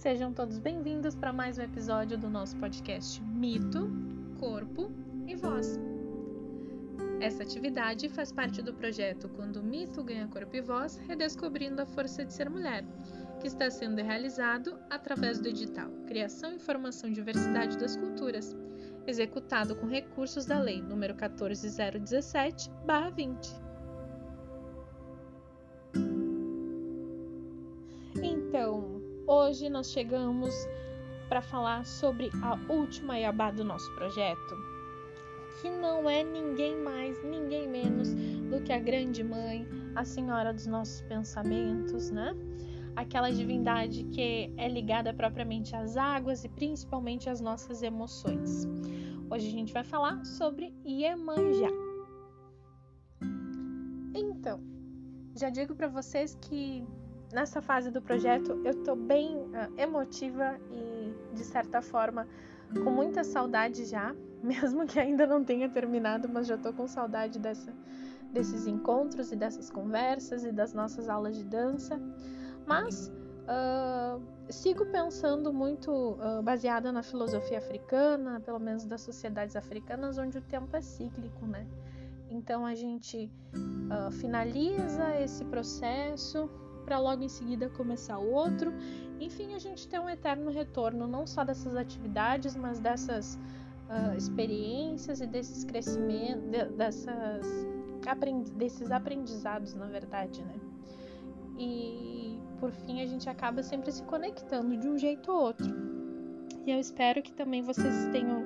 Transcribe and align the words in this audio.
Sejam 0.00 0.32
todos 0.32 0.58
bem-vindos 0.58 1.14
para 1.14 1.30
mais 1.30 1.58
um 1.58 1.62
episódio 1.62 2.16
do 2.16 2.30
nosso 2.30 2.56
podcast 2.56 3.22
Mito, 3.22 3.90
Corpo 4.38 4.90
e 5.26 5.36
Voz. 5.36 5.78
Essa 7.20 7.42
atividade 7.42 8.08
faz 8.08 8.32
parte 8.32 8.62
do 8.62 8.72
projeto 8.72 9.28
Quando 9.28 9.56
o 9.56 9.62
Mito 9.62 10.02
Ganha 10.02 10.26
Corpo 10.26 10.56
e 10.56 10.62
Voz 10.62 10.96
Redescobrindo 11.06 11.82
a 11.82 11.86
Força 11.86 12.24
de 12.24 12.32
Ser 12.32 12.48
Mulher, 12.48 12.82
que 13.42 13.46
está 13.46 13.70
sendo 13.70 14.00
realizado 14.00 14.78
através 14.88 15.38
do 15.38 15.48
edital 15.48 15.90
Criação, 16.06 16.54
Informação 16.54 17.10
e 17.10 17.12
Diversidade 17.12 17.76
das 17.76 17.94
Culturas, 17.94 18.56
executado 19.06 19.76
com 19.76 19.86
recursos 19.86 20.46
da 20.46 20.58
Lei 20.58 20.80
nº 20.80 21.14
14017-20. 21.14 23.69
Hoje 29.50 29.68
nós 29.68 29.90
chegamos 29.90 30.54
para 31.28 31.42
falar 31.42 31.84
sobre 31.84 32.30
a 32.40 32.56
última 32.72 33.18
Iabá 33.18 33.50
do 33.50 33.64
nosso 33.64 33.92
projeto, 33.96 34.56
que 35.60 35.68
não 35.68 36.08
é 36.08 36.22
ninguém 36.22 36.76
mais, 36.76 37.20
ninguém 37.24 37.68
menos 37.68 38.14
do 38.14 38.62
que 38.62 38.72
a 38.72 38.78
grande 38.78 39.24
mãe, 39.24 39.66
a 39.96 40.04
senhora 40.04 40.54
dos 40.54 40.66
nossos 40.66 41.00
pensamentos, 41.02 42.12
né? 42.12 42.32
Aquela 42.94 43.28
divindade 43.28 44.04
que 44.04 44.54
é 44.56 44.68
ligada 44.68 45.12
propriamente 45.12 45.74
às 45.74 45.96
águas 45.96 46.44
e 46.44 46.48
principalmente 46.48 47.28
às 47.28 47.40
nossas 47.40 47.82
emoções. 47.82 48.68
Hoje 49.28 49.48
a 49.48 49.50
gente 49.50 49.72
vai 49.72 49.82
falar 49.82 50.24
sobre 50.24 50.72
Iemanjá. 50.86 51.70
Então, 54.14 54.60
já 55.34 55.50
digo 55.50 55.74
para 55.74 55.88
vocês 55.88 56.38
que 56.40 56.84
nessa 57.32 57.60
fase 57.60 57.90
do 57.90 58.02
projeto 58.02 58.60
eu 58.64 58.82
tô 58.82 58.94
bem 58.94 59.36
uh, 59.36 59.72
emotiva 59.76 60.58
e 60.70 61.14
de 61.34 61.44
certa 61.44 61.80
forma 61.80 62.26
com 62.72 62.90
muita 62.90 63.24
saudade 63.24 63.84
já, 63.84 64.14
mesmo 64.42 64.86
que 64.86 64.98
ainda 64.98 65.26
não 65.26 65.44
tenha 65.44 65.68
terminado, 65.68 66.28
mas 66.28 66.46
já 66.46 66.56
tô 66.56 66.72
com 66.72 66.86
saudade 66.86 67.38
dessa, 67.38 67.72
desses 68.32 68.66
encontros 68.66 69.32
e 69.32 69.36
dessas 69.36 69.70
conversas 69.70 70.44
e 70.44 70.52
das 70.52 70.72
nossas 70.72 71.08
aulas 71.08 71.36
de 71.36 71.44
dança. 71.44 72.00
Mas 72.66 73.08
uh, 73.08 74.22
sigo 74.48 74.86
pensando 74.86 75.52
muito 75.52 75.90
uh, 75.90 76.42
baseada 76.42 76.92
na 76.92 77.02
filosofia 77.02 77.58
africana, 77.58 78.40
pelo 78.40 78.60
menos 78.60 78.84
das 78.84 79.00
sociedades 79.00 79.56
africanas, 79.56 80.18
onde 80.18 80.38
o 80.38 80.42
tempo 80.42 80.76
é 80.76 80.80
cíclico, 80.80 81.46
né? 81.46 81.66
Então 82.30 82.64
a 82.64 82.74
gente 82.76 83.28
uh, 83.54 84.10
finaliza 84.12 85.20
esse 85.20 85.44
processo 85.46 86.48
para 86.90 86.98
logo 86.98 87.22
em 87.22 87.28
seguida 87.28 87.68
começar 87.68 88.18
outro. 88.18 88.74
Enfim, 89.20 89.54
a 89.54 89.60
gente 89.60 89.86
tem 89.86 90.00
um 90.00 90.10
eterno 90.10 90.50
retorno 90.50 91.06
não 91.06 91.24
só 91.24 91.44
dessas 91.44 91.76
atividades, 91.76 92.56
mas 92.56 92.80
dessas 92.80 93.38
uh, 93.88 94.16
experiências 94.16 95.20
e 95.20 95.26
desses 95.28 95.62
crescimentos, 95.62 96.50
de, 96.50 96.64
dessas 96.64 97.46
aprendi 98.04 98.50
desses 98.50 98.90
aprendizados, 98.90 99.72
na 99.72 99.86
verdade, 99.86 100.42
né? 100.42 100.54
E 101.56 102.40
por 102.58 102.72
fim 102.72 103.00
a 103.00 103.06
gente 103.06 103.30
acaba 103.30 103.62
sempre 103.62 103.92
se 103.92 104.02
conectando 104.02 104.76
de 104.76 104.88
um 104.88 104.98
jeito 104.98 105.30
ou 105.30 105.42
outro. 105.42 105.72
E 106.66 106.72
eu 106.72 106.80
espero 106.80 107.22
que 107.22 107.32
também 107.32 107.62
vocês 107.62 108.08
tenham 108.10 108.42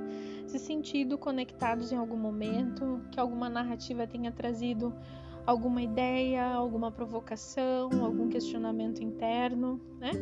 se 0.47 0.59
sentido 0.59 1.17
conectados 1.17 1.93
em 1.93 1.97
algum 1.97 2.19
momento, 2.19 3.01
que 3.11 3.19
alguma 3.19 3.49
narrativa 3.49 4.07
tenha 4.07 4.31
trazido 4.31 4.95
alguma 5.47 5.83
ideia, 5.83 6.45
alguma 6.47 6.91
provocação, 6.91 7.91
algum 8.05 8.29
questionamento 8.29 9.03
interno, 9.03 9.81
né? 9.99 10.13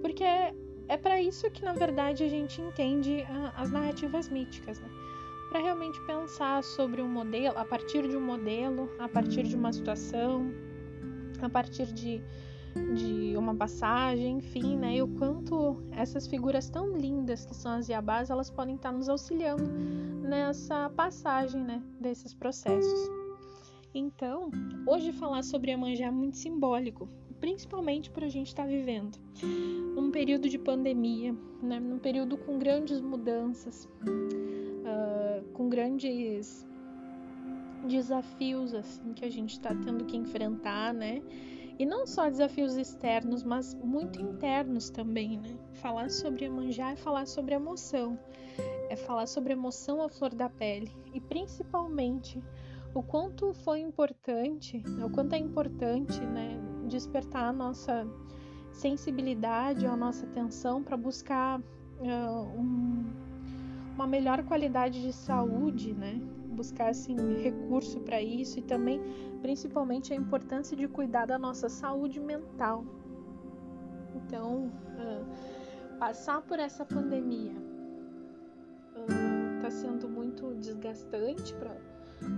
Porque 0.00 0.22
é, 0.22 0.54
é 0.88 0.96
para 0.96 1.20
isso 1.20 1.50
que 1.50 1.64
na 1.64 1.72
verdade 1.72 2.24
a 2.24 2.28
gente 2.28 2.60
entende 2.60 3.22
a, 3.22 3.60
as 3.60 3.70
narrativas 3.70 4.28
míticas, 4.28 4.78
né? 4.80 4.88
Para 5.50 5.60
realmente 5.60 5.98
pensar 6.06 6.62
sobre 6.62 7.00
um 7.00 7.08
modelo, 7.08 7.58
a 7.58 7.64
partir 7.64 8.06
de 8.06 8.16
um 8.16 8.20
modelo, 8.20 8.90
a 8.98 9.08
partir 9.08 9.44
de 9.44 9.56
uma 9.56 9.72
situação, 9.72 10.52
a 11.40 11.48
partir 11.48 11.86
de, 11.86 12.22
de 12.94 13.34
uma 13.36 13.54
passagem, 13.54 14.38
enfim, 14.38 14.76
né? 14.76 14.96
E 14.96 15.02
o 15.02 15.08
quanto 15.08 15.82
essas 15.90 16.26
figuras 16.26 16.68
tão 16.68 16.96
lindas 16.96 17.46
que 17.46 17.54
são 17.54 17.72
as 17.72 17.88
Yabás, 17.88 18.30
elas 18.30 18.50
podem 18.50 18.76
estar 18.76 18.92
nos 18.92 19.08
auxiliando 19.08 19.64
nessa 20.22 20.90
passagem, 20.90 21.64
né? 21.64 21.82
Desses 21.98 22.34
processos. 22.34 23.17
Então, 23.98 24.48
hoje 24.86 25.10
falar 25.10 25.42
sobre 25.42 25.72
Iemanjá 25.72 26.06
é 26.06 26.10
muito 26.12 26.36
simbólico, 26.36 27.08
principalmente 27.40 28.08
para 28.08 28.26
a 28.26 28.28
gente 28.28 28.46
estar 28.46 28.62
tá 28.62 28.68
vivendo 28.68 29.18
num 29.92 30.12
período 30.12 30.48
de 30.48 30.56
pandemia, 30.56 31.34
né? 31.60 31.80
num 31.80 31.98
período 31.98 32.38
com 32.38 32.60
grandes 32.60 33.00
mudanças, 33.00 33.86
uh, 34.04 35.42
com 35.52 35.68
grandes 35.68 36.64
desafios 37.88 38.72
assim 38.72 39.12
que 39.14 39.24
a 39.24 39.30
gente 39.30 39.54
está 39.54 39.70
tendo 39.74 40.04
que 40.04 40.16
enfrentar, 40.16 40.94
né? 40.94 41.20
E 41.76 41.84
não 41.84 42.06
só 42.06 42.30
desafios 42.30 42.76
externos, 42.76 43.42
mas 43.42 43.74
muito 43.74 44.22
internos 44.22 44.90
também, 44.90 45.38
né? 45.38 45.58
Falar 45.72 46.08
sobre 46.08 46.44
Iemanjá 46.44 46.92
é 46.92 46.96
falar 46.96 47.26
sobre 47.26 47.56
emoção, 47.56 48.16
é 48.88 48.94
falar 48.94 49.26
sobre 49.26 49.54
emoção 49.54 50.00
à 50.00 50.08
flor 50.08 50.32
da 50.32 50.48
pele 50.48 50.92
e 51.12 51.20
principalmente 51.20 52.40
o 52.98 53.02
quanto 53.04 53.54
foi 53.54 53.78
importante, 53.78 54.82
o 55.00 55.08
quanto 55.08 55.32
é 55.32 55.38
importante, 55.38 56.20
né, 56.20 56.58
despertar 56.88 57.44
a 57.44 57.52
nossa 57.52 58.04
sensibilidade, 58.72 59.86
a 59.86 59.96
nossa 59.96 60.26
atenção 60.26 60.82
para 60.82 60.96
buscar 60.96 61.60
uh, 61.60 62.60
um, 62.60 63.04
uma 63.94 64.04
melhor 64.04 64.42
qualidade 64.42 65.00
de 65.00 65.12
saúde, 65.12 65.94
né, 65.94 66.20
buscar 66.48 66.88
assim 66.88 67.16
recurso 67.40 68.00
para 68.00 68.20
isso 68.20 68.58
e 68.58 68.62
também, 68.62 69.00
principalmente, 69.42 70.12
a 70.12 70.16
importância 70.16 70.76
de 70.76 70.88
cuidar 70.88 71.26
da 71.26 71.38
nossa 71.38 71.68
saúde 71.68 72.18
mental. 72.18 72.84
Então, 74.16 74.72
uh, 74.98 75.98
passar 76.00 76.42
por 76.42 76.58
essa 76.58 76.84
pandemia 76.84 77.52
está 79.56 79.68
uh, 79.68 79.70
sendo 79.70 80.08
muito 80.08 80.52
desgastante 80.56 81.54
para 81.54 81.76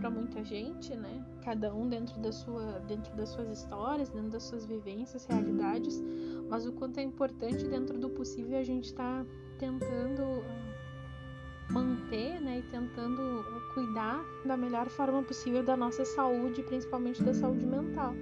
para 0.01 0.11
muita 0.11 0.45
gente, 0.45 0.95
né? 0.95 1.25
Cada 1.43 1.75
um 1.75 1.89
dentro 1.89 2.19
da 2.21 2.33
sua, 2.33 2.81
dentro 2.87 3.15
das 3.17 3.31
suas 3.31 3.51
histórias, 3.51 4.11
dentro 4.11 4.31
das 4.31 4.45
suas 4.45 4.67
vivências, 4.67 5.25
realidades, 5.27 6.03
mas 6.49 6.67
o 6.67 6.73
quanto 6.73 6.99
é 6.99 7.03
importante 7.03 7.67
dentro 7.67 7.99
do 7.99 8.11
possível 8.11 8.59
a 8.59 8.63
gente 8.63 8.87
estar 8.87 9.25
tá 9.25 9.31
tentando 9.59 10.23
ah, 10.23 11.73
manter, 11.73 12.41
né, 12.41 12.59
e 12.59 12.63
tentando 12.63 13.45
cuidar 13.75 14.23
da 14.45 14.57
melhor 14.57 14.89
forma 14.89 15.23
possível 15.23 15.63
da 15.63 15.77
nossa 15.77 16.05
saúde, 16.05 16.63
principalmente 16.63 17.23
da 17.23 17.33
saúde 17.33 17.65
mental. 17.65 18.15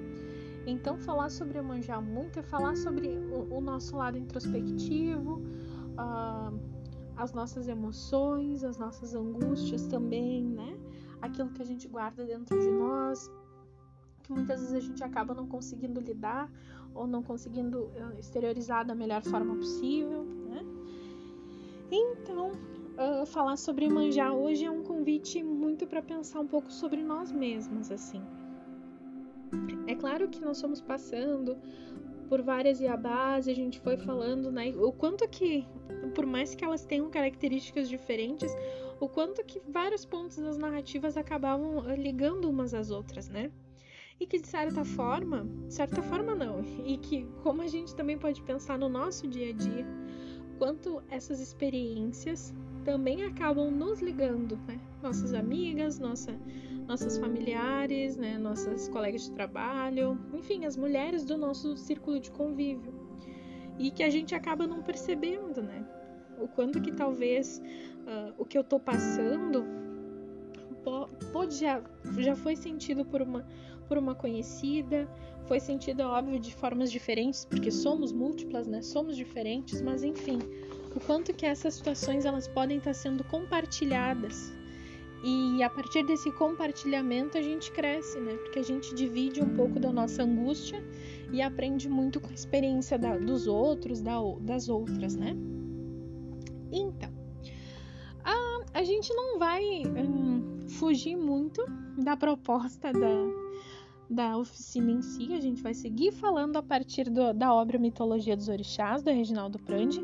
Então, 0.67 0.99
falar 0.99 1.31
sobre 1.31 1.61
manjar 1.63 2.03
muito 2.03 2.39
é 2.39 2.43
falar 2.43 2.77
sobre 2.77 3.09
o, 3.09 3.57
o 3.57 3.61
nosso 3.61 3.97
lado 3.97 4.19
introspectivo, 4.19 5.41
uh, 5.95 6.59
as 7.17 7.33
nossas 7.33 7.69
emoções, 7.69 8.63
as 8.63 8.77
nossas 8.77 9.15
angústias 9.15 9.87
também, 9.87 10.45
né? 10.45 10.78
Aquilo 11.21 11.51
que 11.51 11.62
a 11.62 11.65
gente 11.65 11.89
guarda 11.89 12.25
dentro 12.25 12.59
de 12.59 12.71
nós, 12.71 13.31
que 14.23 14.33
muitas 14.33 14.61
vezes 14.61 14.75
a 14.75 14.81
gente 14.81 15.03
acaba 15.03 15.34
não 15.34 15.47
conseguindo 15.47 16.01
lidar 16.01 16.51
ou 16.95 17.06
não 17.06 17.23
conseguindo 17.23 17.91
eh, 17.95 18.19
exteriorizar 18.19 18.87
da 18.87 18.95
melhor 18.95 19.23
forma 19.23 19.55
possível, 19.57 20.25
né? 20.25 20.65
Então, 21.91 22.53
uh, 22.53 23.25
falar 23.27 23.57
sobre 23.57 23.89
manjar 23.89 24.33
hoje 24.34 24.65
é 24.65 24.71
um 24.71 24.83
convite 24.83 25.43
muito 25.43 25.87
para 25.87 26.03
pensar 26.03 26.41
um 26.41 26.47
pouco 26.47 26.71
sobre 26.71 27.03
nós 27.03 27.33
mesmos, 27.33 27.91
assim. 27.91 28.23
É 29.87 29.95
claro 29.95 30.28
que 30.28 30.41
nós 30.41 30.59
estamos 30.59 30.81
passando 30.81 31.57
por 32.28 32.42
várias 32.42 32.81
iabás, 32.81 33.48
a 33.48 33.54
gente 33.54 33.81
foi 33.81 33.97
falando, 33.97 34.53
né, 34.53 34.75
o 34.77 34.92
quanto 34.92 35.27
que, 35.28 35.66
por 36.15 36.27
mais 36.27 36.54
que 36.54 36.63
elas 36.63 36.84
tenham 36.84 37.09
características 37.09 37.89
diferentes, 37.89 38.54
o 39.00 39.09
quanto 39.09 39.45
que 39.45 39.60
vários 39.68 40.04
pontos 40.04 40.39
das 40.39 40.56
narrativas 40.56 41.16
acabavam 41.16 41.89
eh, 41.89 41.97
ligando 41.97 42.48
umas 42.48 42.74
às 42.74 42.91
outras, 42.91 43.28
né? 43.28 43.50
E 44.21 44.27
que 44.27 44.41
de 44.41 44.48
certa 44.48 44.84
forma, 44.84 45.47
de 45.66 45.74
certa 45.74 46.03
forma 46.03 46.34
não, 46.34 46.65
e 46.84 46.98
que 46.98 47.24
como 47.42 47.62
a 47.62 47.68
gente 47.68 47.95
também 47.95 48.18
pode 48.18 48.42
pensar 48.42 48.77
no 48.77 48.89
nosso 48.89 49.28
dia 49.28 49.50
a 49.50 49.53
dia, 49.53 49.86
quanto 50.59 51.00
essas 51.09 51.41
experiências 51.41 52.53
também 52.84 53.22
acabam 53.22 53.71
nos 53.71 54.00
ligando, 54.00 54.56
né? 54.66 54.80
Nossas 55.01 55.33
amigas, 55.33 56.01
nossa, 56.01 56.36
nossas 56.89 57.16
familiares, 57.18 58.16
né? 58.16 58.36
Nossas 58.36 58.89
colegas 58.89 59.22
de 59.22 59.33
trabalho, 59.33 60.18
enfim, 60.34 60.65
as 60.65 60.77
mulheres 60.77 61.24
do 61.24 61.36
nosso 61.36 61.77
círculo 61.77 62.18
de 62.18 62.30
convívio. 62.33 62.92
E 63.78 63.92
que 63.92 64.03
a 64.03 64.10
gente 64.10 64.34
acaba 64.34 64.66
não 64.66 64.83
percebendo, 64.83 65.62
né? 65.62 65.86
O 66.39 66.49
quanto 66.49 66.81
que 66.81 66.93
talvez 66.93 67.61
uh, 68.07 68.35
o 68.39 68.45
que 68.45 68.57
eu 68.57 68.65
tô 68.65 68.79
passando 68.79 69.65
pode 71.33 71.57
já, 71.57 71.83
já 72.19 72.35
foi 72.35 72.57
sentido 72.57 73.05
por 73.05 73.21
uma, 73.21 73.47
por 73.87 73.99
uma 73.99 74.15
conhecida, 74.15 75.09
foi 75.47 75.61
sentido, 75.61 76.03
óbvio, 76.03 76.39
de 76.39 76.55
formas 76.55 76.91
diferentes, 76.91 77.45
porque 77.45 77.71
somos 77.71 78.13
múltiplas, 78.13 78.67
né? 78.67 78.83
Somos 78.83 79.17
diferentes, 79.17 79.81
mas 79.81 80.03
enfim, 80.03 80.39
o 80.95 81.01
quanto 81.01 81.33
que 81.35 81.47
essas 81.47 81.75
situações 81.75 82.25
elas 82.25 82.47
podem 82.49 82.79
estar 82.79 82.95
sendo 82.95 83.25
compartilhadas. 83.25 84.53
E 85.25 85.63
a 85.65 85.69
partir 85.69 86.05
desse 86.05 86.31
compartilhamento 86.31 87.37
a 87.37 87.43
gente 87.43 87.73
cresce, 87.73 88.21
né? 88.21 88.35
Porque 88.37 88.61
a 88.61 88.63
gente 88.63 88.95
divide 88.95 89.43
um 89.43 89.55
pouco 89.57 89.81
da 89.81 89.93
nossa 89.93 90.23
angústia 90.23 90.83
e 91.33 91.43
aprende 91.43 91.89
muito 91.89 92.21
com 92.21 92.29
a 92.29 92.35
experiência 92.35 92.97
da, 92.97 93.17
dos 93.17 93.47
outros, 93.49 94.01
da, 94.01 94.19
das 94.41 94.69
outras, 94.69 95.17
né? 95.17 95.37
Então, 96.72 97.10
a, 98.24 98.78
a 98.78 98.84
gente 98.84 99.12
não 99.15 99.38
vai 99.38 99.82
hum, 99.86 100.66
fugir 100.68 101.16
muito 101.16 101.65
da 101.97 102.16
proposta 102.16 102.92
da, 102.92 103.48
da 104.10 104.38
oficina 104.38 104.91
em 104.91 105.03
si, 105.03 105.34
a 105.34 105.41
gente 105.41 105.62
vai 105.62 105.74
seguir 105.74 106.12
falando 106.12 106.56
a 106.56 106.62
partir 106.62 107.10
do, 107.10 107.32
da 107.32 107.53
obra 107.53 107.78
Mitologia 107.78 108.36
dos 108.36 108.48
Orixás, 108.48 109.03
do 109.03 109.10
Reginaldo 109.10 109.59
Prandi, 109.59 110.00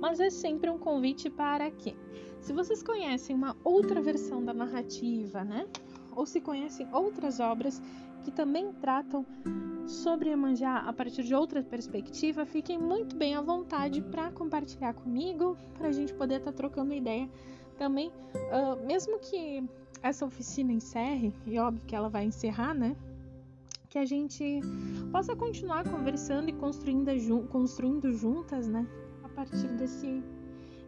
mas 0.00 0.20
é 0.20 0.30
sempre 0.30 0.70
um 0.70 0.78
convite 0.78 1.28
para 1.28 1.70
que, 1.70 1.96
se 2.40 2.52
vocês 2.52 2.82
conhecem 2.82 3.34
uma 3.34 3.56
outra 3.64 4.00
versão 4.00 4.44
da 4.44 4.54
narrativa, 4.54 5.44
né? 5.44 5.66
Ou 6.14 6.26
se 6.26 6.40
conhecem 6.40 6.88
outras 6.92 7.38
obras 7.38 7.80
que 8.24 8.30
também 8.30 8.72
tratam 8.72 9.24
sobre 9.86 10.28
Iemanjá 10.28 10.78
a 10.78 10.92
partir 10.92 11.22
de 11.22 11.34
outra 11.34 11.62
perspectiva, 11.62 12.44
fiquem 12.44 12.78
muito 12.78 13.16
bem 13.16 13.34
à 13.34 13.40
vontade 13.40 14.02
para 14.02 14.30
compartilhar 14.30 14.92
comigo, 14.92 15.56
para 15.76 15.88
a 15.88 15.92
gente 15.92 16.12
poder 16.12 16.36
estar 16.36 16.52
tá 16.52 16.56
trocando 16.56 16.92
ideia 16.92 17.28
também, 17.78 18.08
uh, 18.08 18.86
mesmo 18.86 19.18
que 19.18 19.64
essa 20.02 20.26
oficina 20.26 20.72
encerre, 20.72 21.32
e 21.46 21.58
óbvio 21.58 21.82
que 21.86 21.96
ela 21.96 22.08
vai 22.08 22.24
encerrar, 22.24 22.74
né? 22.74 22.94
Que 23.88 23.98
a 23.98 24.04
gente 24.04 24.60
possa 25.10 25.34
continuar 25.34 25.88
conversando 25.88 26.50
e 26.50 26.52
construindo, 26.52 27.10
construindo 27.48 28.12
juntas, 28.12 28.68
né? 28.68 28.86
A 29.24 29.28
partir 29.28 29.68
desse, 29.68 30.22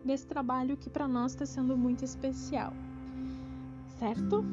desse 0.05 0.27
trabalho 0.27 0.77
que 0.77 0.91
para 0.91 1.09
nós 1.09 1.33
está 1.33 1.47
sendo 1.47 1.77
muito 1.77 2.05
especial, 2.05 2.73
certo? 3.99 4.45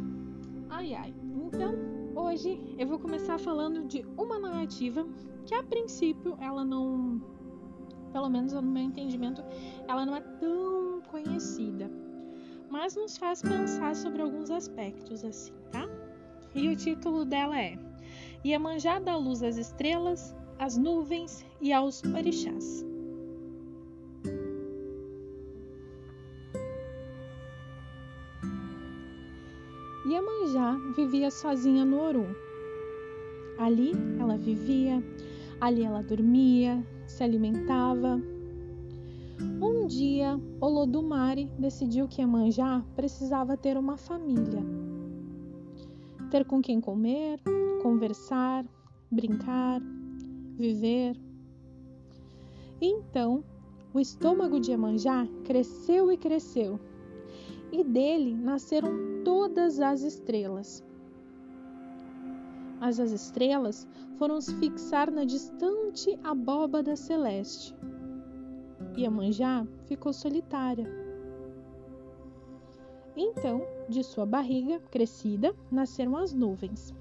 Ai 0.69 0.93
ai. 0.93 1.13
Então, 1.35 1.96
hoje 2.17 2.59
eu 2.77 2.87
vou 2.87 2.99
começar 2.99 3.39
falando 3.39 3.87
de 3.87 4.05
uma 4.17 4.39
narrativa 4.39 5.07
que 5.45 5.53
a 5.53 5.63
princípio 5.63 6.37
ela 6.41 6.65
não, 6.65 7.21
pelo 8.11 8.29
menos 8.29 8.53
no 8.53 8.61
meu 8.61 8.83
entendimento, 8.83 9.43
ela 9.87 10.05
não 10.05 10.15
é 10.15 10.21
tão 10.21 11.01
conhecida 11.09 11.89
mas 12.69 12.95
nos 12.95 13.17
faz 13.17 13.41
pensar 13.41 13.95
sobre 13.95 14.21
alguns 14.21 14.51
aspectos 14.51 15.23
assim, 15.23 15.53
tá? 15.71 15.87
E 16.53 16.67
o 16.67 16.75
título 16.75 17.25
dela 17.25 17.59
é 17.59 17.77
Iemanjá 18.45 18.99
dá 18.99 19.15
luz 19.15 19.43
às 19.43 19.57
estrelas, 19.57 20.35
às 20.59 20.77
nuvens 20.77 21.45
e 21.61 21.71
aos 21.71 22.03
orixás. 22.03 22.86
Vivia 30.95 31.29
sozinha 31.29 31.85
no 31.85 31.99
Orum. 31.99 32.33
Ali 33.57 33.91
ela 34.19 34.37
vivia, 34.37 35.03
ali 35.61 35.83
ela 35.83 36.01
dormia, 36.01 36.83
se 37.05 37.23
alimentava, 37.23 38.21
um 39.61 39.85
dia, 39.85 40.39
Olodumare 40.59 41.45
decidiu 41.59 42.07
que 42.07 42.21
Iemanjá 42.21 42.83
precisava 42.95 43.55
ter 43.55 43.77
uma 43.77 43.95
família. 43.95 44.63
Ter 46.31 46.43
com 46.45 46.61
quem 46.61 46.81
comer, 46.81 47.39
conversar, 47.81 48.65
brincar, 49.11 49.81
viver. 50.57 51.15
então, 52.81 53.43
o 53.93 53.99
estômago 53.99 54.59
de 54.59 54.71
Iemanjá 54.71 55.27
cresceu 55.45 56.11
e 56.11 56.17
cresceu, 56.17 56.79
e 57.77 57.83
dele 57.83 58.35
nasceram 58.35 59.23
todas 59.23 59.79
as 59.79 60.01
estrelas. 60.01 60.83
Mas 62.79 62.99
as 62.99 63.11
estrelas 63.11 63.87
foram 64.17 64.39
se 64.41 64.53
fixar 64.55 65.11
na 65.11 65.23
distante 65.23 66.17
abóbada 66.23 66.95
celeste 66.95 67.75
Iemanjá 68.97 69.63
ficou 69.85 70.11
solitária. 70.11 70.87
Então, 73.15 73.61
de 73.87 74.03
sua 74.03 74.25
barriga 74.25 74.79
crescida, 74.91 75.55
nasceram 75.71 76.17
as 76.17 76.33
nuvens. 76.33 76.95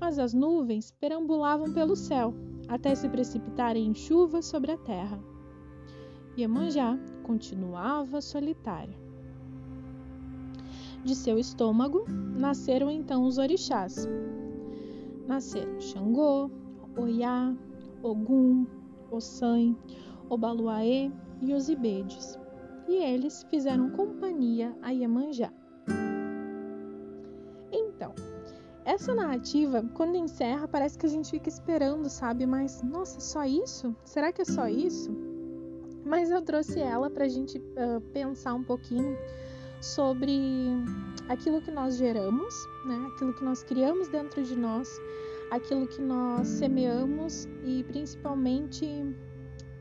Mas 0.00 0.18
as 0.18 0.34
nuvens 0.34 0.90
perambulavam 0.90 1.72
pelo 1.72 1.94
céu, 1.94 2.34
até 2.68 2.94
se 2.96 3.08
precipitarem 3.08 3.86
em 3.86 3.94
chuva 3.94 4.42
sobre 4.42 4.72
a 4.72 4.78
terra. 4.78 5.20
Iemanjá 6.36 6.98
continuava 7.22 8.20
solitária. 8.20 9.07
De 11.04 11.14
seu 11.14 11.38
estômago 11.38 12.04
nasceram 12.38 12.90
então 12.90 13.24
os 13.24 13.38
orixás. 13.38 14.06
Nasceram 15.26 15.80
Xangô, 15.80 16.50
Oiá, 16.96 17.54
Ogum, 18.02 18.66
Ossan, 19.10 19.76
Obaluaê 20.28 21.10
e 21.40 21.54
os 21.54 21.68
Ibedes, 21.68 22.38
e 22.88 22.96
eles 22.96 23.44
fizeram 23.50 23.90
companhia 23.90 24.76
a 24.82 24.90
Iemanjá. 24.90 25.52
Então, 27.70 28.14
essa 28.84 29.14
narrativa, 29.14 29.84
quando 29.94 30.16
encerra, 30.16 30.66
parece 30.66 30.98
que 30.98 31.06
a 31.06 31.08
gente 31.08 31.30
fica 31.30 31.48
esperando, 31.48 32.08
sabe? 32.08 32.46
Mas, 32.46 32.82
nossa, 32.82 33.20
só 33.20 33.44
isso? 33.44 33.94
Será 34.04 34.32
que 34.32 34.42
é 34.42 34.44
só 34.44 34.66
isso? 34.66 35.10
Mas 36.04 36.30
eu 36.30 36.40
trouxe 36.40 36.80
ela 36.80 37.10
para 37.10 37.24
a 37.24 37.28
gente 37.28 37.58
uh, 37.58 38.00
pensar 38.12 38.54
um 38.54 38.64
pouquinho 38.64 39.16
sobre 39.80 40.68
aquilo 41.28 41.60
que 41.60 41.70
nós 41.70 41.96
geramos, 41.96 42.54
né? 42.84 43.10
Aquilo 43.14 43.32
que 43.32 43.44
nós 43.44 43.62
criamos 43.62 44.08
dentro 44.08 44.42
de 44.42 44.56
nós, 44.56 44.88
aquilo 45.50 45.86
que 45.86 46.00
nós 46.00 46.46
semeamos 46.46 47.46
e 47.64 47.84
principalmente 47.84 48.86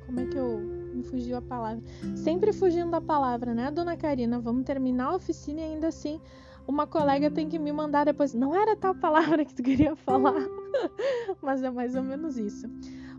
como 0.05 0.19
é 0.19 0.25
que 0.25 0.38
eu. 0.38 0.77
Me 0.97 1.03
fugiu 1.03 1.38
a 1.38 1.41
palavra. 1.44 1.83
Sempre 2.15 2.51
fugindo 2.51 2.89
da 2.89 2.99
palavra, 2.99 3.53
né, 3.53 3.69
dona 3.69 3.95
Karina? 3.95 4.39
Vamos 4.39 4.63
terminar 4.63 5.11
a 5.11 5.15
oficina 5.15 5.61
e 5.61 5.63
ainda 5.63 5.89
assim 5.89 6.19
uma 6.67 6.85
colega 6.85 7.31
tem 7.31 7.47
que 7.47 7.57
me 7.57 7.71
mandar 7.71 8.05
depois. 8.05 8.33
Não 8.33 8.55
era 8.55 8.75
tal 8.75 8.95
palavra 8.95 9.45
que 9.45 9.53
tu 9.53 9.61
queria 9.61 9.95
falar, 9.95 10.33
mas 11.42 11.61
é 11.61 11.69
mais 11.69 11.95
ou 11.95 12.04
menos 12.04 12.37
isso. 12.37 12.68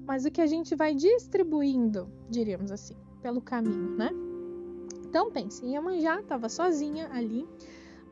Mas 0.07 0.25
o 0.25 0.31
que 0.31 0.41
a 0.41 0.47
gente 0.47 0.75
vai 0.75 0.95
distribuindo, 0.95 2.09
diríamos 2.29 2.71
assim, 2.71 2.95
pelo 3.23 3.41
caminho, 3.41 3.97
né? 3.97 4.11
Então 5.09 5.31
pense, 5.31 5.65
Iemanjá 5.65 6.21
estava 6.21 6.49
sozinha 6.49 7.09
ali, 7.13 7.47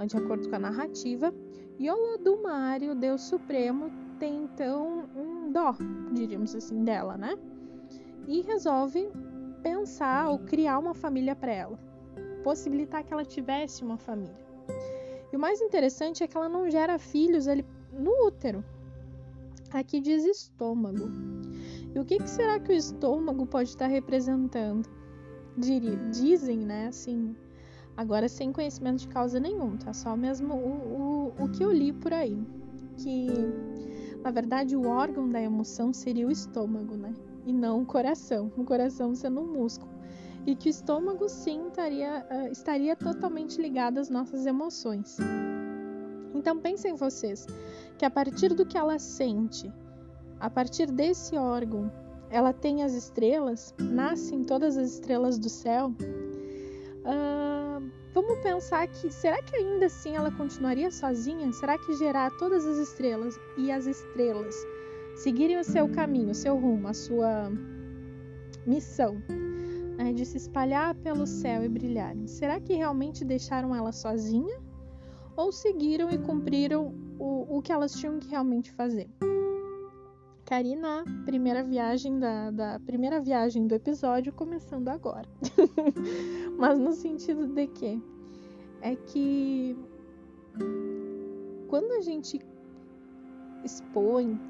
de 0.06 0.16
acordo 0.16 0.48
com 0.48 0.56
a 0.56 0.58
narrativa, 0.58 1.32
e 1.78 1.90
Olodumário, 1.90 2.94
Deus 2.94 3.22
Supremo, 3.22 3.90
tem 4.18 4.44
então 4.44 5.04
um 5.14 5.52
dó, 5.52 5.74
diríamos 6.12 6.54
assim, 6.54 6.82
dela, 6.84 7.18
né? 7.18 7.36
e 8.26 8.42
resolve 8.42 9.08
pensar 9.62 10.28
ou 10.28 10.38
criar 10.38 10.78
uma 10.78 10.94
família 10.94 11.34
para 11.34 11.52
ela, 11.52 11.78
possibilitar 12.42 13.04
que 13.04 13.12
ela 13.12 13.24
tivesse 13.24 13.82
uma 13.84 13.96
família. 13.96 14.46
E 15.32 15.36
o 15.36 15.40
mais 15.40 15.60
interessante 15.60 16.22
é 16.22 16.26
que 16.26 16.36
ela 16.36 16.48
não 16.48 16.70
gera 16.70 16.98
filhos 16.98 17.48
ali 17.48 17.64
no 17.92 18.26
útero. 18.26 18.64
Aqui 19.72 20.00
diz 20.00 20.24
estômago. 20.24 21.08
E 21.94 21.98
o 21.98 22.04
que, 22.04 22.18
que 22.18 22.30
será 22.30 22.60
que 22.60 22.70
o 22.70 22.74
estômago 22.74 23.46
pode 23.46 23.70
estar 23.70 23.86
representando? 23.86 24.88
Dizem, 25.58 26.58
né, 26.58 26.88
assim, 26.88 27.34
agora 27.96 28.28
sem 28.28 28.52
conhecimento 28.52 29.00
de 29.00 29.08
causa 29.08 29.40
nenhum, 29.40 29.76
tá? 29.76 29.92
Só 29.92 30.16
mesmo 30.16 30.54
o, 30.54 31.32
o, 31.38 31.44
o 31.44 31.48
que 31.50 31.64
eu 31.64 31.72
li 31.72 31.92
por 31.92 32.12
aí. 32.12 32.38
Que, 32.98 33.26
na 34.22 34.30
verdade, 34.30 34.76
o 34.76 34.86
órgão 34.86 35.28
da 35.28 35.40
emoção 35.40 35.92
seria 35.92 36.26
o 36.26 36.30
estômago, 36.30 36.96
né? 36.96 37.14
e 37.46 37.52
não 37.52 37.82
o 37.82 37.86
coração, 37.86 38.52
o 38.56 38.64
coração 38.64 39.14
sendo 39.14 39.40
um 39.40 39.46
músculo. 39.46 39.90
E 40.44 40.54
que 40.54 40.68
o 40.68 40.70
estômago 40.70 41.28
sim 41.28 41.68
estaria, 41.68 42.26
uh, 42.30 42.50
estaria 42.50 42.96
totalmente 42.96 43.60
ligado 43.62 43.98
às 43.98 44.10
nossas 44.10 44.44
emoções. 44.46 45.16
Então 46.34 46.58
pensem 46.58 46.94
vocês 46.94 47.46
que 47.96 48.04
a 48.04 48.10
partir 48.10 48.52
do 48.52 48.66
que 48.66 48.76
ela 48.76 48.98
sente, 48.98 49.72
a 50.38 50.50
partir 50.50 50.90
desse 50.90 51.36
órgão, 51.36 51.90
ela 52.30 52.52
tem 52.52 52.82
as 52.82 52.92
estrelas, 52.94 53.74
nascem 53.78 54.44
todas 54.44 54.76
as 54.76 54.92
estrelas 54.92 55.38
do 55.38 55.48
céu. 55.48 55.92
Uh, 57.04 57.90
vamos 58.12 58.38
pensar 58.42 58.86
que 58.88 59.10
será 59.10 59.42
que 59.42 59.56
ainda 59.56 59.86
assim 59.86 60.16
ela 60.16 60.30
continuaria 60.30 60.90
sozinha? 60.90 61.52
Será 61.52 61.78
que 61.78 61.94
gerar 61.94 62.30
todas 62.38 62.66
as 62.66 62.78
estrelas 62.78 63.38
e 63.56 63.70
as 63.70 63.86
estrelas 63.86 64.54
seguirem 65.16 65.58
o 65.58 65.64
seu 65.64 65.88
caminho, 65.88 66.30
o 66.30 66.34
seu 66.34 66.56
rumo, 66.56 66.88
a 66.88 66.94
sua 66.94 67.50
missão 68.66 69.16
né, 69.96 70.12
de 70.12 70.26
se 70.26 70.36
espalhar 70.36 70.94
pelo 70.96 71.26
céu 71.26 71.64
e 71.64 71.68
brilharem, 71.68 72.26
será 72.26 72.60
que 72.60 72.74
realmente 72.74 73.24
deixaram 73.24 73.74
ela 73.74 73.92
sozinha? 73.92 74.66
ou 75.36 75.52
seguiram 75.52 76.10
e 76.10 76.18
cumpriram 76.18 76.94
o, 77.18 77.58
o 77.58 77.62
que 77.62 77.70
elas 77.70 77.92
tinham 77.92 78.18
que 78.18 78.28
realmente 78.28 78.72
fazer. 78.72 79.08
Karina, 80.46 81.04
primeira 81.24 81.64
viagem 81.64 82.20
da, 82.20 82.52
da 82.52 82.78
primeira 82.78 83.20
viagem 83.20 83.66
do 83.66 83.74
episódio 83.74 84.32
começando 84.32 84.88
agora. 84.88 85.28
Mas 86.56 86.78
no 86.78 86.92
sentido 86.92 87.48
de 87.48 87.66
que 87.66 88.00
é 88.80 88.94
que 88.94 89.76
quando 91.68 91.90
a 91.94 92.00
gente 92.00 92.40
expõe, 93.64 94.40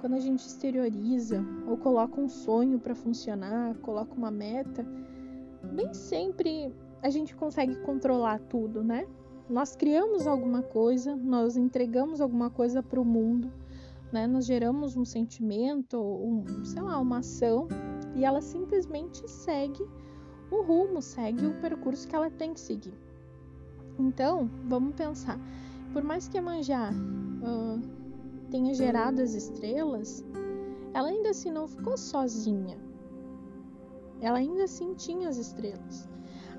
quando 0.00 0.14
a 0.14 0.18
gente 0.18 0.44
exterioriza 0.44 1.40
ou 1.68 1.76
coloca 1.76 2.20
um 2.20 2.28
sonho 2.28 2.80
para 2.80 2.96
funcionar, 2.96 3.76
coloca 3.76 4.12
uma 4.12 4.32
meta, 4.32 4.84
nem 5.72 5.94
sempre 5.94 6.74
a 7.00 7.08
gente 7.10 7.32
consegue 7.36 7.76
controlar 7.76 8.40
tudo, 8.40 8.82
né? 8.82 9.06
Nós 9.48 9.76
criamos 9.76 10.26
alguma 10.26 10.62
coisa, 10.62 11.14
nós 11.14 11.56
entregamos 11.56 12.20
alguma 12.20 12.50
coisa 12.50 12.82
para 12.82 13.00
o 13.00 13.04
mundo 13.04 13.52
né? 14.14 14.28
Nós 14.28 14.46
geramos 14.46 14.96
um 14.96 15.04
sentimento, 15.04 16.00
um, 16.00 16.64
sei 16.64 16.80
lá, 16.80 17.00
uma 17.00 17.18
ação 17.18 17.66
e 18.14 18.24
ela 18.24 18.40
simplesmente 18.40 19.28
segue 19.28 19.84
o 20.52 20.62
rumo, 20.62 21.02
segue 21.02 21.44
o 21.44 21.60
percurso 21.60 22.06
que 22.06 22.14
ela 22.14 22.30
tem 22.30 22.54
que 22.54 22.60
seguir. 22.60 22.94
Então, 23.98 24.48
vamos 24.68 24.94
pensar. 24.94 25.38
Por 25.92 26.04
mais 26.04 26.28
que 26.28 26.38
a 26.38 26.42
Manjá 26.42 26.92
uh, 26.92 27.80
tenha 28.50 28.72
gerado 28.72 29.20
as 29.20 29.34
estrelas, 29.34 30.24
ela 30.92 31.08
ainda 31.08 31.30
assim 31.30 31.50
não 31.50 31.66
ficou 31.66 31.96
sozinha. 31.96 32.78
Ela 34.20 34.38
ainda 34.38 34.62
assim 34.62 34.94
tinha 34.94 35.28
as 35.28 35.38
estrelas. 35.38 36.08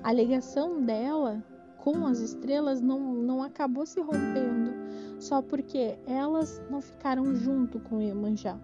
A 0.02 0.12
ligação 0.12 0.84
dela 0.84 1.42
com 1.86 2.04
as 2.04 2.18
estrelas 2.18 2.80
não, 2.80 3.14
não 3.14 3.44
acabou 3.44 3.86
se 3.86 4.00
rompendo 4.00 4.74
só 5.20 5.40
porque 5.40 5.96
elas 6.04 6.60
não 6.68 6.80
ficaram 6.80 7.32
junto 7.36 7.78
com 7.78 8.02
Iemanjá. 8.02 8.58